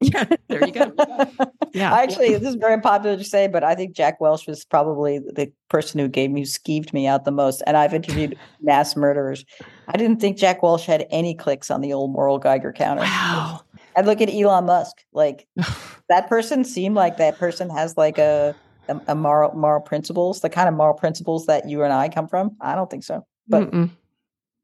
Yeah, 0.02 0.24
there 0.48 0.66
you 0.66 0.72
go. 0.72 0.94
Yeah. 1.74 1.94
Actually, 1.94 2.36
this 2.36 2.50
is 2.50 2.56
very 2.56 2.74
unpopular 2.74 3.16
to 3.16 3.24
say, 3.24 3.48
but 3.48 3.64
I 3.64 3.74
think 3.74 3.96
Jack 3.96 4.20
Welch 4.20 4.46
was 4.46 4.62
probably 4.62 5.20
the 5.20 5.50
person 5.70 5.98
who 6.00 6.06
gave 6.06 6.30
me, 6.30 6.42
who 6.42 6.46
skeeved 6.46 6.92
me 6.92 7.06
out 7.06 7.24
the 7.24 7.30
most. 7.30 7.62
And 7.66 7.78
I've 7.78 7.94
interviewed 7.94 8.36
mass 8.60 8.94
murderers. 8.94 9.46
I 9.88 9.96
didn't 9.96 10.20
think 10.20 10.36
Jack 10.36 10.62
Welch 10.62 10.84
had 10.84 11.06
any 11.10 11.34
clicks 11.34 11.70
on 11.70 11.80
the 11.80 11.94
old 11.94 12.12
moral 12.12 12.38
Geiger 12.38 12.74
counter. 12.74 13.02
Wow. 13.04 13.62
I'd 13.96 14.06
look 14.06 14.20
at 14.20 14.28
Elon 14.28 14.66
Musk. 14.66 15.04
Like 15.12 15.46
that 16.08 16.28
person 16.28 16.64
seemed 16.64 16.94
like 16.94 17.16
that 17.16 17.38
person 17.38 17.70
has 17.70 17.96
like 17.96 18.18
a, 18.18 18.54
a, 18.88 19.00
a 19.08 19.14
moral 19.14 19.54
moral 19.54 19.80
principles, 19.80 20.40
the 20.40 20.50
kind 20.50 20.68
of 20.68 20.74
moral 20.74 20.94
principles 20.94 21.46
that 21.46 21.68
you 21.68 21.82
and 21.82 21.92
I 21.92 22.08
come 22.08 22.28
from. 22.28 22.56
I 22.60 22.74
don't 22.74 22.90
think 22.90 23.04
so, 23.04 23.26
but 23.48 23.70
Mm-mm. 23.70 23.90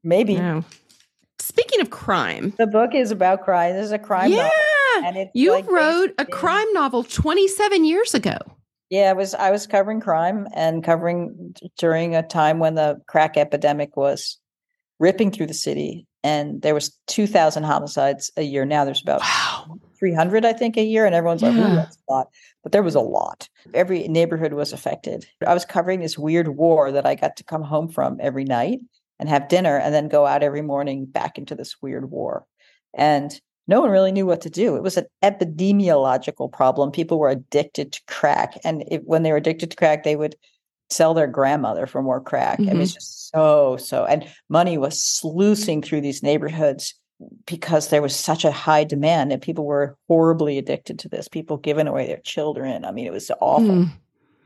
maybe 0.03 0.35
no. 0.35 0.63
Speaking 1.39 1.81
of 1.81 1.89
crime, 1.89 2.53
the 2.57 2.67
book 2.67 2.93
is 2.93 3.11
about 3.11 3.43
crime. 3.43 3.75
This 3.75 3.85
is 3.85 3.91
a 3.91 3.99
crime 3.99 4.31
yeah, 4.31 4.43
novel, 4.43 4.51
and 5.03 5.17
it's 5.17 5.31
you 5.33 5.51
like 5.51 5.67
wrote 5.69 6.11
a 6.17 6.25
crime 6.25 6.71
novel 6.73 7.03
27 7.03 7.85
years 7.85 8.13
ago. 8.13 8.37
Yeah, 8.89 9.11
I 9.11 9.13
was 9.13 9.33
I 9.35 9.51
was 9.51 9.67
covering 9.67 9.99
crime 10.01 10.47
and 10.53 10.83
covering 10.83 11.55
during 11.77 12.15
a 12.15 12.23
time 12.23 12.59
when 12.59 12.75
the 12.75 12.99
crack 13.07 13.37
epidemic 13.37 13.95
was 13.95 14.37
ripping 14.99 15.31
through 15.31 15.45
the 15.47 15.53
city, 15.53 16.07
and 16.23 16.61
there 16.61 16.73
was 16.73 16.97
two 17.07 17.27
thousand 17.27 17.63
homicides 17.63 18.31
a 18.35 18.41
year. 18.41 18.65
Now 18.65 18.85
there's 18.85 19.01
about 19.01 19.21
Wow. 19.21 19.77
three 19.99 20.13
hundred, 20.13 20.43
I 20.43 20.53
think, 20.53 20.75
a 20.75 20.83
year, 20.83 21.05
and 21.05 21.13
everyone's 21.13 21.43
like, 21.43 21.55
"Ooh, 21.55 21.75
that's 21.75 21.97
a 22.09 22.11
lot," 22.11 22.29
but 22.63 22.71
there 22.71 22.81
was 22.81 22.95
a 22.95 22.99
lot. 22.99 23.47
Every 23.75 24.07
neighborhood 24.07 24.53
was 24.53 24.73
affected. 24.73 25.27
I 25.45 25.53
was 25.53 25.65
covering 25.65 25.99
this 25.99 26.17
weird 26.17 26.47
war 26.47 26.91
that 26.91 27.05
I 27.05 27.13
got 27.13 27.35
to 27.37 27.43
come 27.43 27.61
home 27.61 27.89
from 27.89 28.17
every 28.19 28.43
night 28.43 28.79
and 29.19 29.29
have 29.29 29.49
dinner, 29.49 29.77
and 29.77 29.93
then 29.93 30.07
go 30.07 30.25
out 30.25 30.41
every 30.41 30.63
morning 30.63 31.05
back 31.05 31.37
into 31.37 31.53
this 31.53 31.75
weird 31.79 32.09
war, 32.09 32.45
and 32.95 33.39
no 33.69 33.79
one 33.81 33.91
really 33.91 34.11
knew 34.11 34.25
what 34.25 34.41
to 34.41 34.49
do. 34.49 34.75
It 34.75 34.83
was 34.83 34.97
an 34.97 35.05
epidemiological 35.23 36.51
problem. 36.51 36.91
People 36.91 37.19
were 37.19 37.29
addicted 37.29 37.91
to 37.93 38.01
crack, 38.07 38.59
and 38.63 38.83
it, 38.87 39.03
when 39.05 39.23
they 39.23 39.31
were 39.31 39.37
addicted 39.37 39.71
to 39.71 39.77
crack, 39.77 40.03
they 40.03 40.15
would 40.15 40.35
sell 40.89 41.13
their 41.13 41.27
grandmother 41.27 41.85
for 41.85 42.01
more 42.01 42.19
crack. 42.19 42.59
I 42.59 42.63
mean, 42.63 42.81
it's 42.81 42.95
just 42.95 43.29
so 43.29 43.77
so, 43.77 44.05
and 44.05 44.27
money 44.49 44.77
was 44.77 45.01
sluicing 45.01 45.83
through 45.83 46.01
these 46.01 46.23
neighborhoods 46.23 46.95
because 47.45 47.89
there 47.89 48.01
was 48.01 48.15
such 48.15 48.43
a 48.43 48.51
high 48.51 48.85
demand, 48.85 49.31
and 49.31 49.41
people 49.41 49.65
were 49.65 49.95
horribly 50.07 50.57
addicted 50.57 50.97
to 50.99 51.09
this. 51.09 51.27
People 51.27 51.57
giving 51.57 51.87
away 51.87 52.07
their 52.07 52.21
children. 52.23 52.85
I 52.85 52.91
mean, 52.91 53.05
it 53.05 53.13
was 53.13 53.29
awful 53.39 53.67
Mm. 53.69 53.91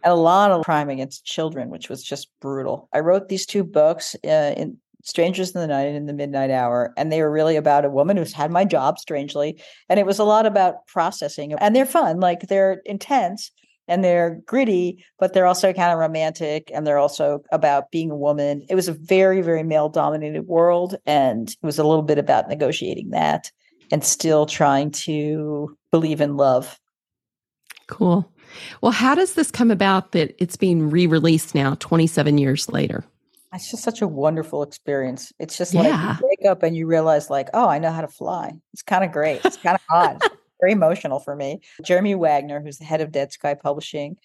and 0.03 0.11
a 0.11 0.15
lot 0.15 0.51
of 0.51 0.65
crime 0.65 0.89
against 0.89 1.23
children, 1.23 1.69
which 1.69 1.87
was 1.87 2.03
just 2.03 2.27
brutal. 2.41 2.89
I 2.91 2.99
wrote 2.99 3.29
these 3.29 3.45
two 3.45 3.63
books 3.63 4.17
uh, 4.25 4.53
in 4.57 4.77
Strangers 5.03 5.53
in 5.53 5.61
the 5.61 5.67
Night 5.67 5.87
and 5.87 5.95
in 5.95 6.05
the 6.05 6.13
Midnight 6.13 6.49
Hour, 6.49 6.93
and 6.97 7.11
they 7.11 7.21
were 7.21 7.31
really 7.31 7.55
about 7.55 7.85
a 7.85 7.89
woman 7.89 8.17
who's 8.17 8.33
had 8.33 8.51
my 8.51 8.65
job, 8.65 8.97
strangely, 8.97 9.61
and 9.89 9.99
it 9.99 10.05
was 10.05 10.17
a 10.17 10.23
lot 10.23 10.45
about 10.45 10.87
processing. 10.87 11.53
And 11.53 11.75
they're 11.75 11.85
fun, 11.85 12.19
like 12.19 12.47
they're 12.47 12.81
intense 12.85 13.51
and 13.89 14.01
they're 14.01 14.41
gritty, 14.45 15.03
but 15.19 15.33
they're 15.33 15.45
also 15.45 15.73
kind 15.73 15.91
of 15.91 15.99
romantic, 15.99 16.71
and 16.73 16.87
they're 16.87 16.97
also 16.97 17.43
about 17.51 17.91
being 17.91 18.09
a 18.09 18.15
woman. 18.15 18.65
It 18.69 18.75
was 18.75 18.87
a 18.87 18.93
very, 18.93 19.41
very 19.41 19.61
male-dominated 19.61 20.47
world, 20.47 20.95
and 21.05 21.49
it 21.49 21.57
was 21.65 21.77
a 21.77 21.83
little 21.83 22.01
bit 22.01 22.17
about 22.17 22.47
negotiating 22.47 23.09
that 23.09 23.51
and 23.91 24.01
still 24.01 24.45
trying 24.45 24.89
to 24.91 25.77
believe 25.91 26.21
in 26.21 26.37
love. 26.37 26.79
Cool. 27.87 28.31
Well, 28.79 28.93
how 28.93 29.15
does 29.15 29.33
this 29.33 29.51
come 29.51 29.69
about 29.69 30.13
that 30.13 30.33
it's 30.41 30.55
being 30.55 30.89
re-released 30.89 31.53
now 31.53 31.75
27 31.81 32.37
years 32.37 32.69
later? 32.69 33.03
It's 33.53 33.69
just 33.69 33.83
such 33.83 34.01
a 34.01 34.07
wonderful 34.07 34.63
experience. 34.63 35.31
It's 35.39 35.57
just 35.57 35.73
like 35.73 35.85
Yeah. 35.85 36.17
you 36.19 36.27
wake 36.27 36.49
up 36.49 36.63
and 36.63 36.75
you 36.75 36.87
realize, 36.87 37.29
like, 37.29 37.49
oh, 37.53 37.67
I 37.67 37.79
know 37.79 37.91
how 37.91 38.01
to 38.01 38.07
fly. 38.07 38.53
It's 38.73 38.81
kind 38.81 39.03
of 39.03 39.11
great. 39.11 39.41
It's 39.45 39.57
kind 39.57 39.75
of 39.75 39.81
odd. 39.89 40.21
Very 40.59 40.73
emotional 40.73 41.19
for 41.19 41.35
me. 41.35 41.59
Jeremy 41.83 42.15
Wagner, 42.15 42.61
who's 42.61 42.77
the 42.77 42.85
head 42.85 43.01
of 43.01 43.11
Dead 43.11 43.31
Sky 43.31 43.53
Publishing, 43.53 44.17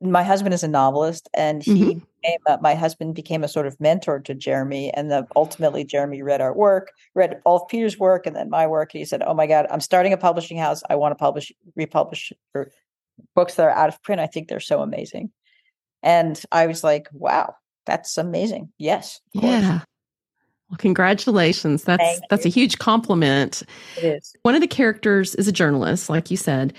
my 0.00 0.22
husband 0.22 0.54
is 0.54 0.62
a 0.62 0.68
novelist, 0.68 1.28
and 1.34 1.62
he 1.62 1.72
mm-hmm. 1.72 1.98
became 2.22 2.38
a, 2.46 2.58
my 2.60 2.74
husband 2.74 3.14
became 3.14 3.42
a 3.42 3.48
sort 3.48 3.66
of 3.66 3.80
mentor 3.80 4.20
to 4.20 4.34
Jeremy. 4.34 4.92
And 4.94 5.10
the, 5.10 5.26
ultimately, 5.34 5.84
Jeremy 5.84 6.22
read 6.22 6.40
our 6.40 6.54
work, 6.54 6.92
read 7.14 7.40
all 7.44 7.62
of 7.62 7.68
Peter's 7.68 7.98
work, 7.98 8.26
and 8.26 8.36
then 8.36 8.48
my 8.48 8.66
work. 8.66 8.94
And 8.94 9.00
he 9.00 9.04
said, 9.04 9.22
"Oh 9.26 9.34
my 9.34 9.46
God, 9.46 9.66
I'm 9.70 9.80
starting 9.80 10.12
a 10.12 10.16
publishing 10.16 10.56
house. 10.56 10.82
I 10.88 10.94
want 10.94 11.12
to 11.12 11.16
publish, 11.16 11.50
republish 11.74 12.32
books 13.34 13.56
that 13.56 13.64
are 13.64 13.70
out 13.70 13.88
of 13.88 14.00
print. 14.02 14.20
I 14.20 14.26
think 14.26 14.48
they're 14.48 14.60
so 14.60 14.82
amazing." 14.82 15.32
And 16.02 16.40
I 16.52 16.66
was 16.66 16.84
like, 16.84 17.08
"Wow, 17.12 17.56
that's 17.86 18.18
amazing. 18.18 18.72
Yes, 18.78 19.20
Yeah. 19.32 19.80
Well, 20.72 20.78
congratulations. 20.78 21.84
That's 21.84 22.02
Thank 22.02 22.22
that's 22.30 22.46
a 22.46 22.48
huge 22.48 22.78
compliment. 22.78 23.62
it 23.98 24.04
is. 24.04 24.34
One 24.40 24.54
of 24.54 24.62
the 24.62 24.66
characters 24.66 25.34
is 25.34 25.46
a 25.46 25.52
journalist, 25.52 26.08
like 26.08 26.30
you 26.30 26.38
said. 26.38 26.72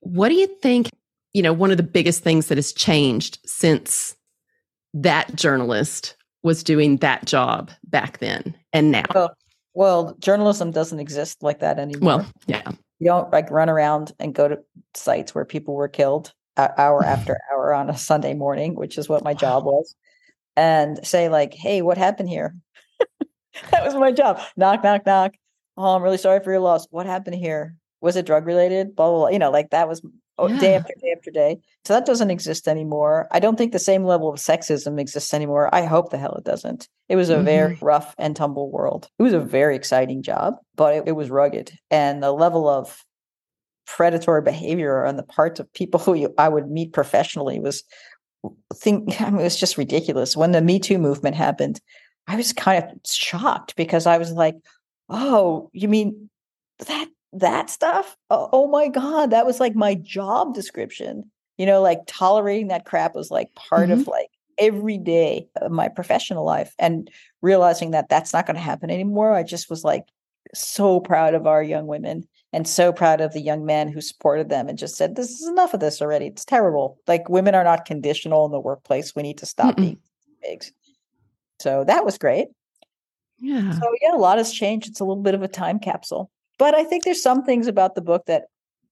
What 0.00 0.28
do 0.28 0.34
you 0.34 0.46
think, 0.60 0.90
you 1.32 1.40
know, 1.40 1.54
one 1.54 1.70
of 1.70 1.78
the 1.78 1.82
biggest 1.82 2.22
things 2.22 2.48
that 2.48 2.58
has 2.58 2.70
changed 2.70 3.38
since 3.46 4.14
that 4.92 5.34
journalist 5.34 6.16
was 6.42 6.62
doing 6.62 6.98
that 6.98 7.24
job 7.24 7.70
back 7.84 8.18
then 8.18 8.54
and 8.74 8.90
now? 8.90 9.04
Well, 9.14 9.34
well, 9.72 10.14
journalism 10.18 10.70
doesn't 10.70 11.00
exist 11.00 11.42
like 11.42 11.60
that 11.60 11.78
anymore. 11.78 12.18
Well, 12.18 12.26
yeah. 12.46 12.72
you 12.98 13.06
don't 13.06 13.32
like 13.32 13.50
run 13.50 13.70
around 13.70 14.12
and 14.20 14.34
go 14.34 14.48
to 14.48 14.58
sites 14.92 15.34
where 15.34 15.46
people 15.46 15.74
were 15.74 15.88
killed 15.88 16.34
hour 16.56 17.04
after 17.04 17.38
hour 17.52 17.74
on 17.74 17.90
a 17.90 17.96
Sunday 17.96 18.34
morning, 18.34 18.74
which 18.74 18.98
is 18.98 19.08
what 19.08 19.24
my 19.24 19.34
job 19.34 19.64
was, 19.64 19.94
and 20.56 21.04
say 21.06 21.28
like, 21.28 21.54
"Hey, 21.54 21.82
what 21.82 21.98
happened 21.98 22.28
here?" 22.28 22.56
that 23.70 23.84
was 23.84 23.94
my 23.94 24.12
job. 24.12 24.40
Knock, 24.56 24.82
knock, 24.84 25.06
knock. 25.06 25.34
Oh, 25.76 25.96
I'm 25.96 26.02
really 26.02 26.18
sorry 26.18 26.40
for 26.40 26.50
your 26.50 26.60
loss. 26.60 26.86
What 26.90 27.06
happened 27.06 27.36
here? 27.36 27.76
Was 28.00 28.16
it 28.16 28.26
drug 28.26 28.46
related? 28.46 28.94
Blah 28.96 29.10
blah. 29.10 29.18
blah. 29.18 29.28
You 29.28 29.38
know, 29.38 29.50
like 29.50 29.70
that 29.70 29.88
was 29.88 30.02
oh, 30.38 30.48
day 30.58 30.74
after 30.74 30.94
day 31.00 31.14
after 31.16 31.30
day. 31.30 31.58
So 31.84 31.94
that 31.94 32.06
doesn't 32.06 32.30
exist 32.30 32.68
anymore. 32.68 33.28
I 33.30 33.40
don't 33.40 33.56
think 33.56 33.72
the 33.72 33.78
same 33.78 34.04
level 34.04 34.28
of 34.28 34.38
sexism 34.38 35.00
exists 35.00 35.34
anymore. 35.34 35.74
I 35.74 35.84
hope 35.84 36.10
the 36.10 36.18
hell 36.18 36.34
it 36.34 36.44
doesn't. 36.44 36.88
It 37.08 37.16
was 37.16 37.30
a 37.30 37.42
very 37.42 37.74
mm-hmm. 37.74 37.84
rough 37.84 38.14
and 38.18 38.34
tumble 38.34 38.70
world. 38.70 39.08
It 39.18 39.22
was 39.22 39.34
a 39.34 39.40
very 39.40 39.76
exciting 39.76 40.22
job, 40.22 40.54
but 40.76 40.94
it, 40.94 41.04
it 41.08 41.12
was 41.12 41.30
rugged. 41.30 41.72
And 41.90 42.22
the 42.22 42.32
level 42.32 42.68
of 42.68 43.04
predatory 43.86 44.42
behavior 44.42 45.04
on 45.04 45.16
the 45.16 45.22
part 45.22 45.60
of 45.60 45.72
people 45.74 46.00
who 46.00 46.14
you, 46.14 46.34
I 46.38 46.48
would 46.48 46.70
meet 46.70 46.92
professionally 46.92 47.60
was 47.60 47.84
think 48.74 49.20
I 49.20 49.30
mean, 49.30 49.40
it 49.40 49.44
was 49.44 49.58
just 49.58 49.78
ridiculous. 49.78 50.36
When 50.36 50.52
the 50.52 50.60
Me 50.60 50.78
Too 50.78 50.98
movement 50.98 51.36
happened, 51.36 51.80
I 52.26 52.36
was 52.36 52.52
kind 52.52 52.82
of 52.82 52.90
shocked 53.04 53.76
because 53.76 54.06
I 54.06 54.18
was 54.18 54.32
like, 54.32 54.56
"Oh, 55.08 55.70
you 55.72 55.88
mean 55.88 56.30
that 56.86 57.08
that 57.34 57.70
stuff? 57.70 58.16
Oh, 58.30 58.48
oh 58.52 58.68
my 58.68 58.88
god, 58.88 59.30
that 59.30 59.46
was 59.46 59.60
like 59.60 59.74
my 59.74 59.94
job 59.94 60.54
description." 60.54 61.30
You 61.58 61.66
know, 61.66 61.82
like 61.82 62.00
tolerating 62.06 62.68
that 62.68 62.86
crap 62.86 63.14
was 63.14 63.30
like 63.30 63.54
part 63.54 63.90
of 63.90 64.00
mm-hmm. 64.00 64.10
like 64.10 64.28
every 64.58 64.98
day 64.98 65.46
of 65.60 65.70
my 65.70 65.88
professional 65.88 66.44
life 66.44 66.74
and 66.78 67.10
realizing 67.40 67.90
that 67.92 68.08
that's 68.08 68.32
not 68.32 68.46
going 68.46 68.56
to 68.56 68.62
happen 68.62 68.90
anymore. 68.90 69.34
I 69.34 69.42
just 69.42 69.70
was 69.70 69.84
like 69.84 70.04
so 70.54 71.00
proud 71.00 71.34
of 71.34 71.46
our 71.46 71.62
young 71.62 71.86
women 71.86 72.26
and 72.52 72.68
so 72.68 72.92
proud 72.92 73.20
of 73.20 73.32
the 73.32 73.40
young 73.40 73.64
men 73.64 73.88
who 73.88 74.00
supported 74.00 74.48
them 74.48 74.68
and 74.68 74.78
just 74.78 74.96
said, 74.96 75.16
This 75.16 75.30
is 75.30 75.48
enough 75.48 75.74
of 75.74 75.80
this 75.80 76.02
already. 76.02 76.26
It's 76.26 76.44
terrible. 76.44 76.98
Like 77.06 77.28
women 77.28 77.54
are 77.54 77.64
not 77.64 77.84
conditional 77.84 78.44
in 78.44 78.52
the 78.52 78.60
workplace. 78.60 79.14
We 79.16 79.22
need 79.22 79.38
to 79.38 79.46
stop 79.46 79.74
Mm-mm. 79.74 79.82
being 79.82 79.98
pigs. 80.42 80.72
So 81.60 81.84
that 81.84 82.04
was 82.04 82.18
great. 82.18 82.48
Yeah. 83.38 83.72
So 83.72 83.90
yeah, 84.00 84.14
a 84.14 84.18
lot 84.18 84.38
has 84.38 84.52
changed. 84.52 84.88
It's 84.88 85.00
a 85.00 85.04
little 85.04 85.22
bit 85.22 85.34
of 85.34 85.42
a 85.42 85.48
time 85.48 85.78
capsule. 85.78 86.30
But 86.58 86.74
I 86.74 86.84
think 86.84 87.04
there's 87.04 87.22
some 87.22 87.42
things 87.42 87.66
about 87.66 87.94
the 87.94 88.02
book 88.02 88.26
that 88.26 88.44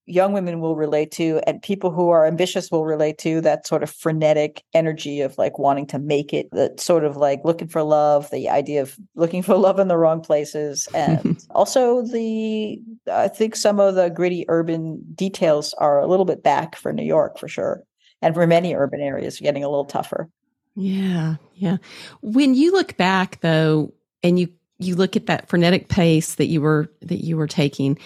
young 0.07 0.33
women 0.33 0.61
will 0.61 0.75
relate 0.77 1.11
to 1.13 1.41
and 1.47 1.63
people 1.63 1.91
who 1.91 2.09
are 2.09 2.27
ambitious 2.27 2.71
will 2.71 2.85
relate 2.85 3.17
to 3.19 3.41
that 3.43 3.67
sort 3.67 3.83
of 3.83 3.91
frenetic 3.91 4.65
energy 4.75 5.21
of 5.21 5.39
like 5.39 5.59
wanting 5.59 5.87
to 5.87 5.99
make 5.99 6.33
it 6.33 6.49
that 6.51 6.81
sort 6.81 7.05
of 7.05 7.17
like 7.17 7.41
looking 7.45 7.69
for 7.69 7.83
love 7.83 8.29
the 8.31 8.49
idea 8.49 8.83
of 8.83 8.99
looking 9.15 9.43
for 9.45 9.57
love 9.57 9.79
in 9.79 9.89
the 9.89 9.97
wrong 9.97 10.21
places 10.21 10.89
and 10.95 11.45
also 11.51 12.03
the 12.03 12.81
i 13.11 13.29
think 13.29 13.57
some 13.57 13.81
of 13.81 13.95
the 13.95 14.09
gritty 14.09 14.45
urban 14.49 15.03
details 15.15 15.75
are 15.75 16.01
a 16.01 16.07
little 16.07 16.25
bit 16.25 16.43
back 16.43 16.77
for 16.77 16.93
new 16.93 17.05
york 17.05 17.39
for 17.39 17.49
sure 17.49 17.83
and 18.23 18.35
for 18.35 18.47
many 18.47 18.75
urban 18.75 19.01
areas 19.01 19.41
getting 19.41 19.65
a 19.65 19.69
little 19.69 19.85
tougher 19.85 20.29
Yeah, 20.77 21.37
yeah. 21.55 21.77
When 22.23 22.55
you 22.55 22.73
look 22.73 22.97
back 22.97 23.41
though, 23.41 23.93
and 24.23 24.39
you 24.39 24.49
you 24.79 24.97
look 24.97 25.17
at 25.17 25.27
that 25.27 25.49
frenetic 25.49 25.89
pace 25.89 26.37
that 26.37 26.47
you 26.47 26.61
were 26.61 26.91
that 27.03 27.25
you 27.25 27.37
were 27.37 27.47
taking, 27.47 27.99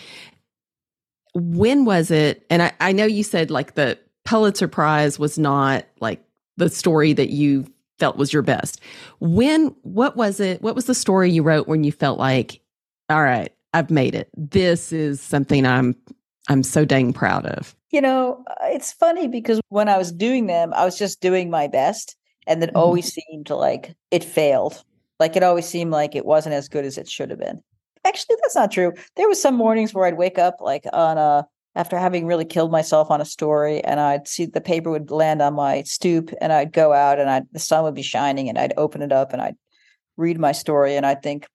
when 1.35 1.85
was 1.85 2.11
it? 2.11 2.45
And 2.51 2.63
I, 2.63 2.73
I 2.81 2.93
know 2.93 3.05
you 3.05 3.23
said 3.23 3.51
like 3.51 3.75
the 3.75 3.99
Pulitzer 4.25 4.69
Prize 4.69 5.19
was 5.19 5.39
not 5.39 5.85
like 6.01 6.25
the 6.57 6.71
story 6.71 7.13
that 7.13 7.31
you 7.31 7.67
felt 7.99 8.17
was 8.17 8.33
your 8.33 8.43
best. 8.43 8.81
When 9.21 9.75
what 9.83 10.17
was 10.17 10.41
it? 10.41 10.63
What 10.63 10.75
was 10.75 10.87
the 10.87 10.95
story 10.95 11.31
you 11.31 11.43
wrote 11.43 11.69
when 11.69 11.85
you 11.85 11.93
felt 11.93 12.19
like, 12.19 12.61
all 13.09 13.23
right, 13.23 13.54
I've 13.75 13.91
made 13.91 14.15
it. 14.15 14.31
This 14.37 14.93
is 14.93 15.21
something 15.21 15.67
I'm 15.67 15.95
I'm 16.49 16.63
so 16.63 16.85
dang 16.85 17.13
proud 17.13 17.47
of. 17.47 17.75
You 17.91 18.01
know, 18.01 18.45
it's 18.63 18.93
funny 18.93 19.29
because 19.29 19.61
when 19.69 19.89
I 19.89 19.99
was 19.99 20.13
doing 20.13 20.47
them, 20.47 20.73
I 20.75 20.85
was 20.85 20.99
just 20.99 21.21
doing 21.21 21.51
my 21.51 21.67
best 21.67 22.17
and 22.47 22.63
it 22.63 22.69
mm-hmm. 22.69 22.77
always 22.77 23.13
seemed 23.13 23.51
like 23.51 23.95
it 24.11 24.25
failed. 24.25 24.83
Like 25.19 25.37
it 25.37 25.43
always 25.43 25.67
seemed 25.67 25.91
like 25.91 26.15
it 26.15 26.25
wasn't 26.25 26.55
as 26.55 26.69
good 26.69 26.85
as 26.85 26.99
it 26.99 27.09
should 27.09 27.31
have 27.31 27.39
been. 27.39 27.63
Actually, 28.05 28.37
that's 28.43 28.55
not 28.55 28.71
true. 28.71 28.93
There 29.17 29.29
was 29.29 29.41
some 29.41 29.55
mornings 29.57 29.95
where 29.95 30.07
I'd 30.07 30.19
wake 30.19 30.39
up 30.39 30.57
like 30.61 30.85
on 30.93 31.19
a 31.19 31.47
after 31.77 31.99
having 31.99 32.27
really 32.27 32.45
killed 32.45 32.71
myself 32.71 33.11
on 33.11 33.21
a 33.21 33.25
story 33.25 33.83
and 33.83 33.99
I'd 33.99 34.29
see 34.29 34.47
the 34.47 34.61
paper 34.61 34.91
would 34.91 35.11
land 35.11 35.43
on 35.43 35.55
my 35.55 35.83
stoop 35.83 36.33
and 36.41 36.53
I'd 36.53 36.73
go 36.73 36.93
out 36.93 37.19
and 37.19 37.29
I'd 37.29 37.47
the 37.53 37.59
sun 37.59 37.83
would 37.85 37.95
be 37.95 38.03
shining 38.03 38.49
and 38.49 38.59
I'd 38.59 38.75
open 38.77 39.03
it 39.03 39.11
up 39.11 39.33
and 39.33 39.43
I'd 39.43 39.57
read 40.17 40.39
my 40.39 40.53
story 40.53 40.97
and 40.97 41.05
I'd 41.05 41.23
think, 41.23 41.49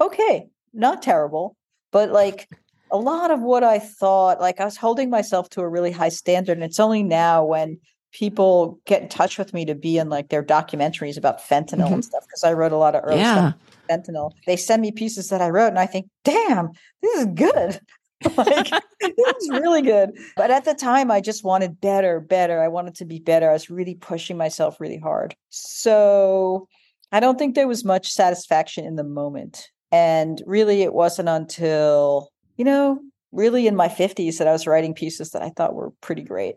okay, 0.00 0.48
not 0.72 1.02
terrible, 1.02 1.56
but 1.90 2.10
like 2.10 2.48
a 2.90 2.96
lot 2.96 3.30
of 3.30 3.40
what 3.40 3.64
I 3.64 3.78
thought, 3.78 4.40
like 4.40 4.60
I 4.60 4.64
was 4.64 4.76
holding 4.76 5.10
myself 5.10 5.48
to 5.50 5.62
a 5.62 5.68
really 5.68 5.92
high 5.92 6.10
standard. 6.10 6.58
And 6.58 6.64
it's 6.64 6.80
only 6.80 7.02
now 7.02 7.44
when 7.44 7.78
people 8.12 8.78
get 8.84 9.02
in 9.02 9.08
touch 9.08 9.38
with 9.38 9.54
me 9.54 9.64
to 9.64 9.74
be 9.74 9.96
in 9.96 10.10
like 10.10 10.28
their 10.28 10.42
documentaries 10.42 11.16
about 11.16 11.40
fentanyl 11.40 11.84
mm-hmm. 11.84 11.94
and 11.94 12.04
stuff 12.04 12.24
because 12.26 12.44
I 12.44 12.52
wrote 12.52 12.72
a 12.72 12.76
lot 12.76 12.94
of 12.94 13.02
early 13.04 13.20
yeah. 13.20 13.52
stuff 13.52 13.60
fentanyl. 13.90 14.32
They 14.46 14.56
send 14.56 14.82
me 14.82 14.92
pieces 14.92 15.28
that 15.30 15.40
I 15.40 15.48
wrote 15.48 15.68
and 15.68 15.78
I 15.78 15.86
think, 15.86 16.08
damn, 16.24 16.70
this 17.02 17.20
is 17.20 17.26
good. 17.34 17.80
like 18.36 18.70
it 19.00 19.14
was 19.16 19.60
really 19.60 19.82
good. 19.82 20.10
But 20.36 20.50
at 20.50 20.64
the 20.64 20.74
time 20.74 21.10
I 21.10 21.20
just 21.20 21.42
wanted 21.42 21.80
better, 21.80 22.20
better. 22.20 22.62
I 22.62 22.68
wanted 22.68 22.94
to 22.96 23.04
be 23.04 23.18
better. 23.18 23.50
I 23.50 23.54
was 23.54 23.70
really 23.70 23.94
pushing 23.94 24.36
myself 24.36 24.80
really 24.80 24.98
hard. 24.98 25.34
So 25.48 26.68
I 27.10 27.20
don't 27.20 27.38
think 27.38 27.54
there 27.54 27.66
was 27.66 27.84
much 27.84 28.12
satisfaction 28.12 28.84
in 28.84 28.96
the 28.96 29.04
moment. 29.04 29.71
And 29.92 30.42
really 30.46 30.82
it 30.82 30.94
wasn't 30.94 31.28
until, 31.28 32.30
you 32.56 32.64
know, 32.64 32.98
really 33.30 33.66
in 33.66 33.76
my 33.76 33.88
50s 33.88 34.38
that 34.38 34.48
I 34.48 34.52
was 34.52 34.66
writing 34.66 34.94
pieces 34.94 35.30
that 35.30 35.42
I 35.42 35.50
thought 35.50 35.74
were 35.74 35.92
pretty 36.00 36.22
great. 36.22 36.56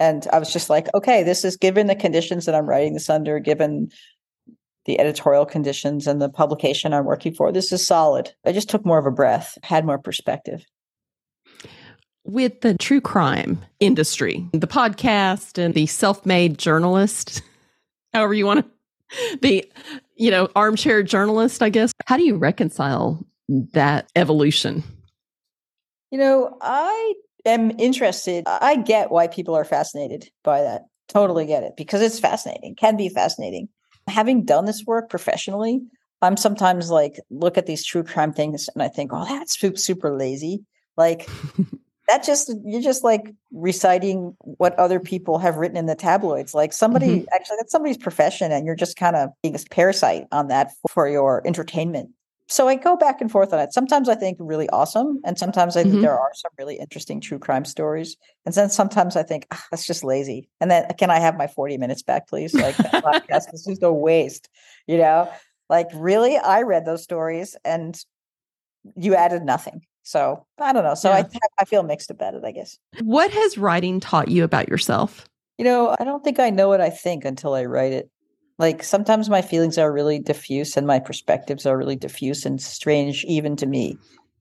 And 0.00 0.26
I 0.32 0.38
was 0.38 0.52
just 0.52 0.68
like, 0.68 0.88
okay, 0.94 1.22
this 1.22 1.44
is 1.44 1.56
given 1.56 1.86
the 1.86 1.94
conditions 1.94 2.46
that 2.46 2.54
I'm 2.54 2.68
writing 2.68 2.94
this 2.94 3.10
under, 3.10 3.38
given 3.38 3.90
the 4.84 4.98
editorial 4.98 5.46
conditions 5.46 6.06
and 6.08 6.20
the 6.20 6.28
publication 6.28 6.92
I'm 6.92 7.04
working 7.04 7.34
for, 7.34 7.52
this 7.52 7.70
is 7.70 7.86
solid. 7.86 8.32
I 8.44 8.50
just 8.50 8.68
took 8.68 8.84
more 8.84 8.98
of 8.98 9.06
a 9.06 9.12
breath, 9.12 9.56
had 9.62 9.84
more 9.84 9.98
perspective 9.98 10.64
with 12.24 12.60
the 12.60 12.74
true 12.74 13.00
crime 13.00 13.64
industry, 13.80 14.46
the 14.52 14.66
podcast 14.66 15.58
and 15.58 15.74
the 15.74 15.86
self-made 15.86 16.58
journalist, 16.58 17.42
however 18.12 18.34
you 18.34 18.46
want 18.46 18.64
to 18.64 19.38
the 19.42 19.70
you 20.22 20.30
know, 20.30 20.48
armchair 20.54 21.02
journalist, 21.02 21.64
I 21.64 21.68
guess. 21.68 21.92
How 22.06 22.16
do 22.16 22.22
you 22.22 22.36
reconcile 22.36 23.26
that 23.48 24.08
evolution? 24.14 24.84
You 26.12 26.18
know, 26.18 26.56
I 26.60 27.14
am 27.44 27.72
interested. 27.76 28.44
I 28.46 28.76
get 28.76 29.10
why 29.10 29.26
people 29.26 29.56
are 29.56 29.64
fascinated 29.64 30.30
by 30.44 30.62
that. 30.62 30.82
Totally 31.08 31.44
get 31.44 31.64
it 31.64 31.72
because 31.76 32.00
it's 32.00 32.20
fascinating, 32.20 32.76
can 32.76 32.96
be 32.96 33.08
fascinating. 33.08 33.68
Having 34.06 34.44
done 34.44 34.64
this 34.64 34.84
work 34.86 35.10
professionally, 35.10 35.80
I'm 36.22 36.36
sometimes 36.36 36.88
like, 36.88 37.18
look 37.28 37.58
at 37.58 37.66
these 37.66 37.84
true 37.84 38.04
crime 38.04 38.32
things 38.32 38.68
and 38.72 38.82
I 38.82 38.88
think, 38.88 39.10
oh, 39.12 39.24
that's 39.24 39.58
super 39.82 40.16
lazy. 40.16 40.62
Like, 40.96 41.28
that 42.08 42.24
just 42.24 42.52
you're 42.64 42.82
just 42.82 43.04
like 43.04 43.32
reciting 43.52 44.36
what 44.40 44.78
other 44.78 45.00
people 45.00 45.38
have 45.38 45.56
written 45.56 45.76
in 45.76 45.86
the 45.86 45.94
tabloids. 45.94 46.54
Like 46.54 46.72
somebody 46.72 47.06
mm-hmm. 47.06 47.24
actually 47.32 47.56
that's 47.58 47.72
somebody's 47.72 47.96
profession 47.96 48.52
and 48.52 48.66
you're 48.66 48.74
just 48.74 48.96
kind 48.96 49.16
of 49.16 49.30
being 49.42 49.54
a 49.54 49.58
parasite 49.70 50.26
on 50.32 50.48
that 50.48 50.72
for 50.90 51.08
your 51.08 51.46
entertainment. 51.46 52.10
So 52.48 52.68
i 52.68 52.74
go 52.74 52.96
back 52.96 53.20
and 53.20 53.30
forth 53.30 53.52
on 53.52 53.60
it. 53.60 53.72
Sometimes 53.72 54.08
i 54.08 54.14
think 54.14 54.36
really 54.40 54.68
awesome 54.70 55.20
and 55.24 55.38
sometimes 55.38 55.76
i 55.76 55.82
think 55.82 55.94
mm-hmm. 55.94 56.02
there 56.02 56.18
are 56.18 56.32
some 56.34 56.50
really 56.58 56.76
interesting 56.76 57.20
true 57.20 57.38
crime 57.38 57.64
stories. 57.64 58.16
And 58.44 58.54
then 58.54 58.68
sometimes 58.68 59.16
i 59.16 59.22
think 59.22 59.46
ah, 59.52 59.64
that's 59.70 59.86
just 59.86 60.04
lazy. 60.04 60.48
And 60.60 60.70
then 60.70 60.86
can 60.98 61.10
i 61.10 61.18
have 61.18 61.36
my 61.36 61.46
40 61.46 61.78
minutes 61.78 62.02
back 62.02 62.28
please? 62.28 62.52
Like 62.52 62.74
podcast 62.76 63.54
is 63.54 63.64
just 63.64 63.82
a 63.82 63.92
waste 63.92 64.48
you 64.86 64.98
know? 64.98 65.30
Like 65.70 65.88
really? 65.94 66.36
I 66.36 66.62
read 66.62 66.84
those 66.84 67.02
stories 67.02 67.56
and 67.64 67.98
you 68.96 69.14
added 69.14 69.44
nothing 69.44 69.82
so 70.02 70.44
I 70.58 70.72
don't 70.72 70.84
know. 70.84 70.94
So 70.94 71.10
yeah. 71.10 71.24
I 71.32 71.38
I 71.60 71.64
feel 71.64 71.82
mixed 71.82 72.10
about 72.10 72.34
it, 72.34 72.44
I 72.44 72.52
guess. 72.52 72.78
What 73.00 73.30
has 73.30 73.58
writing 73.58 74.00
taught 74.00 74.28
you 74.28 74.44
about 74.44 74.68
yourself? 74.68 75.28
You 75.58 75.64
know, 75.64 75.96
I 75.98 76.04
don't 76.04 76.24
think 76.24 76.40
I 76.40 76.50
know 76.50 76.68
what 76.68 76.80
I 76.80 76.90
think 76.90 77.24
until 77.24 77.54
I 77.54 77.64
write 77.64 77.92
it. 77.92 78.10
Like 78.58 78.82
sometimes 78.82 79.28
my 79.28 79.42
feelings 79.42 79.78
are 79.78 79.92
really 79.92 80.18
diffuse 80.18 80.76
and 80.76 80.86
my 80.86 80.98
perspectives 80.98 81.66
are 81.66 81.76
really 81.76 81.96
diffuse 81.96 82.44
and 82.44 82.60
strange 82.60 83.24
even 83.24 83.56
to 83.56 83.66
me. 83.66 83.96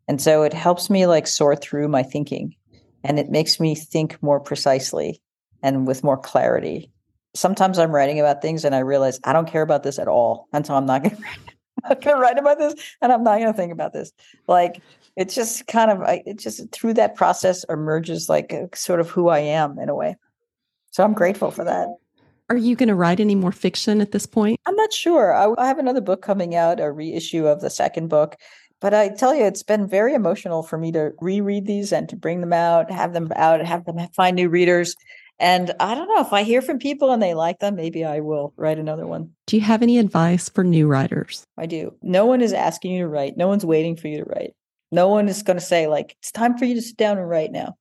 And 0.08 0.22
so 0.22 0.44
it 0.44 0.54
helps 0.54 0.90
me 0.90 1.06
like 1.06 1.28
sort 1.28 1.62
through 1.62 1.88
my 1.88 2.04
thinking 2.04 2.56
and 3.04 3.20
it 3.20 3.30
makes 3.30 3.60
me 3.60 3.76
think 3.76 4.22
more 4.22 4.40
precisely 4.40 5.22
and 5.64 5.88
with 5.88 6.04
more 6.04 6.18
clarity. 6.18 6.92
Sometimes 7.34 7.80
I'm 7.80 7.96
writing 7.96 8.20
about 8.20 8.42
things 8.42 8.66
and 8.66 8.76
I 8.76 8.80
realize 8.80 9.20
I 9.24 9.34
don't 9.34 9.50
care 9.50 9.62
about 9.62 9.84
this 9.84 10.00
at 10.00 10.08
all. 10.08 10.48
And 10.54 10.66
so 10.66 10.76
I'm 10.76 10.86
not 10.86 11.04
going 11.04 11.16
to 11.16 11.22
write 11.22 11.51
about 12.40 12.60
this 12.60 12.76
and 13.02 13.12
I'm 13.12 13.24
not 13.24 13.40
going 13.40 13.52
to 13.52 13.58
think 13.58 13.72
about 13.72 13.94
this. 13.94 14.12
Like 14.48 14.82
it's 15.16 15.36
just 15.36 15.68
kind 15.68 15.92
of 15.92 16.02
it 16.26 16.40
just 16.40 16.72
through 16.72 16.96
that 16.96 17.16
process 17.16 17.64
emerges 17.66 18.30
like 18.30 18.54
a, 18.54 18.70
sort 18.76 19.00
of 19.00 19.10
who 19.10 19.30
I 19.30 19.40
am 19.40 19.80
in 19.80 19.90
a 19.90 19.96
way. 19.96 20.16
So 20.92 21.04
I'm 21.04 21.14
grateful 21.14 21.52
for 21.52 21.64
that. 21.64 21.88
Are 22.50 22.58
you 22.58 22.76
going 22.76 22.90
to 22.90 22.96
write 22.96 23.22
any 23.22 23.36
more 23.36 23.54
fiction 23.54 24.02
at 24.02 24.12
this 24.12 24.26
point? 24.26 24.60
I'm 24.66 24.76
not 24.76 24.92
sure. 24.92 25.34
I, 25.34 25.54
I 25.58 25.68
have 25.68 25.80
another 25.80 26.02
book 26.02 26.22
coming 26.22 26.54
out, 26.54 26.82
a 26.82 26.92
reissue 26.92 27.48
of 27.48 27.62
the 27.62 27.70
second 27.70 28.10
book. 28.10 28.36
But 28.82 28.94
I 28.94 29.10
tell 29.10 29.34
you, 29.34 29.46
it's 29.46 29.64
been 29.64 29.88
very 29.88 30.14
emotional 30.14 30.64
for 30.64 30.78
me 30.78 30.92
to 30.92 31.12
reread 31.22 31.68
these 31.68 31.94
and 31.94 32.10
to 32.10 32.16
bring 32.16 32.42
them 32.42 32.52
out, 32.52 32.92
have 32.92 33.14
them 33.14 33.32
out, 33.36 33.64
have 33.64 33.86
them 33.86 34.00
find 34.16 34.36
new 34.36 34.50
readers. 34.50 34.96
And 35.42 35.74
I 35.80 35.96
don't 35.96 36.08
know 36.08 36.22
if 36.22 36.32
I 36.34 36.44
hear 36.44 36.62
from 36.62 36.78
people 36.78 37.12
and 37.12 37.22
they 37.22 37.34
like 37.34 37.58
them, 37.58 37.76
maybe 37.76 38.06
I 38.06 38.20
will 38.20 38.54
write 38.58 38.78
another 38.78 39.08
one. 39.08 39.32
Do 39.48 39.56
you 39.56 39.64
have 39.64 39.82
any 39.82 39.98
advice 39.98 40.50
for 40.50 40.64
new 40.64 40.88
writers? 40.88 41.48
I 41.58 41.66
do. 41.66 41.96
No 42.04 42.28
one 42.28 42.42
is 42.42 42.54
asking 42.54 42.92
you 42.92 43.02
to 43.02 43.08
write, 43.08 43.38
no 43.38 43.48
one's 43.48 43.66
waiting 43.66 43.96
for 43.96 44.08
you 44.08 44.20
to 44.20 44.30
write. 44.30 44.54
No 44.92 45.08
one 45.08 45.28
is 45.28 45.42
going 45.42 45.58
to 45.58 45.66
say, 45.66 45.88
like, 45.88 46.16
it's 46.20 46.32
time 46.32 46.60
for 46.60 46.66
you 46.66 46.76
to 46.76 46.82
sit 46.82 46.96
down 46.96 47.18
and 47.18 47.28
write 47.28 47.52
now. 47.52 47.76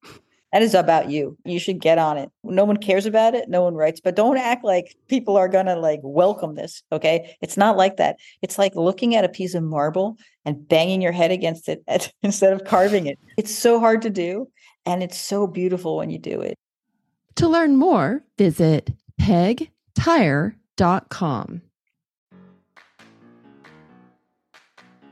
That 0.55 0.63
is 0.63 0.75
about 0.75 1.11
you. 1.11 1.37
You 1.45 1.61
should 1.61 1.83
get 1.83 1.99
on 1.99 2.17
it. 2.17 2.31
No 2.43 2.65
one 2.65 2.79
cares 2.79 3.05
about 3.05 3.35
it. 3.35 3.51
No 3.51 3.63
one 3.63 3.75
writes, 3.75 4.01
but 4.01 4.17
don't 4.17 4.39
act 4.39 4.65
like 4.65 4.97
people 5.09 5.37
are 5.37 5.49
going 5.49 5.67
to 5.67 5.77
like 5.77 6.01
welcome 6.03 6.55
this. 6.55 6.83
Okay. 6.91 7.37
It's 7.43 7.59
not 7.59 7.77
like 7.77 7.99
that. 7.99 8.17
It's 8.41 8.59
like 8.59 8.75
looking 8.75 9.15
at 9.15 9.25
a 9.25 9.29
piece 9.29 9.55
of 9.55 9.63
marble 9.63 10.17
and 10.47 10.67
banging 10.67 11.03
your 11.03 11.13
head 11.13 11.31
against 11.31 11.69
it 11.69 11.83
instead 12.23 12.55
of 12.55 12.65
carving 12.65 13.07
it. 13.07 13.19
It's 13.37 13.55
so 13.55 13.79
hard 13.79 14.01
to 14.03 14.11
do. 14.11 14.49
And 14.87 15.03
it's 15.03 15.21
so 15.21 15.47
beautiful 15.47 15.99
when 15.99 16.09
you 16.09 16.19
do 16.19 16.41
it. 16.41 16.59
To 17.37 17.49
learn 17.49 17.77
more, 17.77 18.23
visit 18.37 18.93
pegtyre.com. 19.21 19.71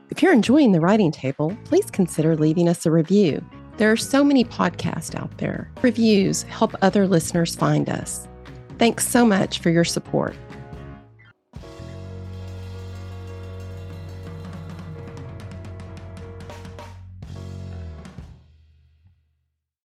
If 0.09 0.23
you're 0.23 0.33
enjoying 0.33 0.71
the 0.71 0.81
writing 0.81 1.11
table, 1.11 1.55
please 1.65 1.89
consider 1.91 2.35
leaving 2.35 2.67
us 2.67 2.85
a 2.85 2.91
review. 2.91 3.45
There 3.77 3.91
are 3.91 3.97
so 3.97 4.23
many 4.23 4.43
podcasts 4.43 5.15
out 5.15 5.37
there. 5.37 5.71
Reviews 5.81 6.41
help 6.43 6.75
other 6.81 7.07
listeners 7.07 7.55
find 7.55 7.89
us. 7.89 8.27
Thanks 8.77 9.07
so 9.07 9.25
much 9.25 9.59
for 9.59 9.69
your 9.69 9.85
support. 9.85 10.35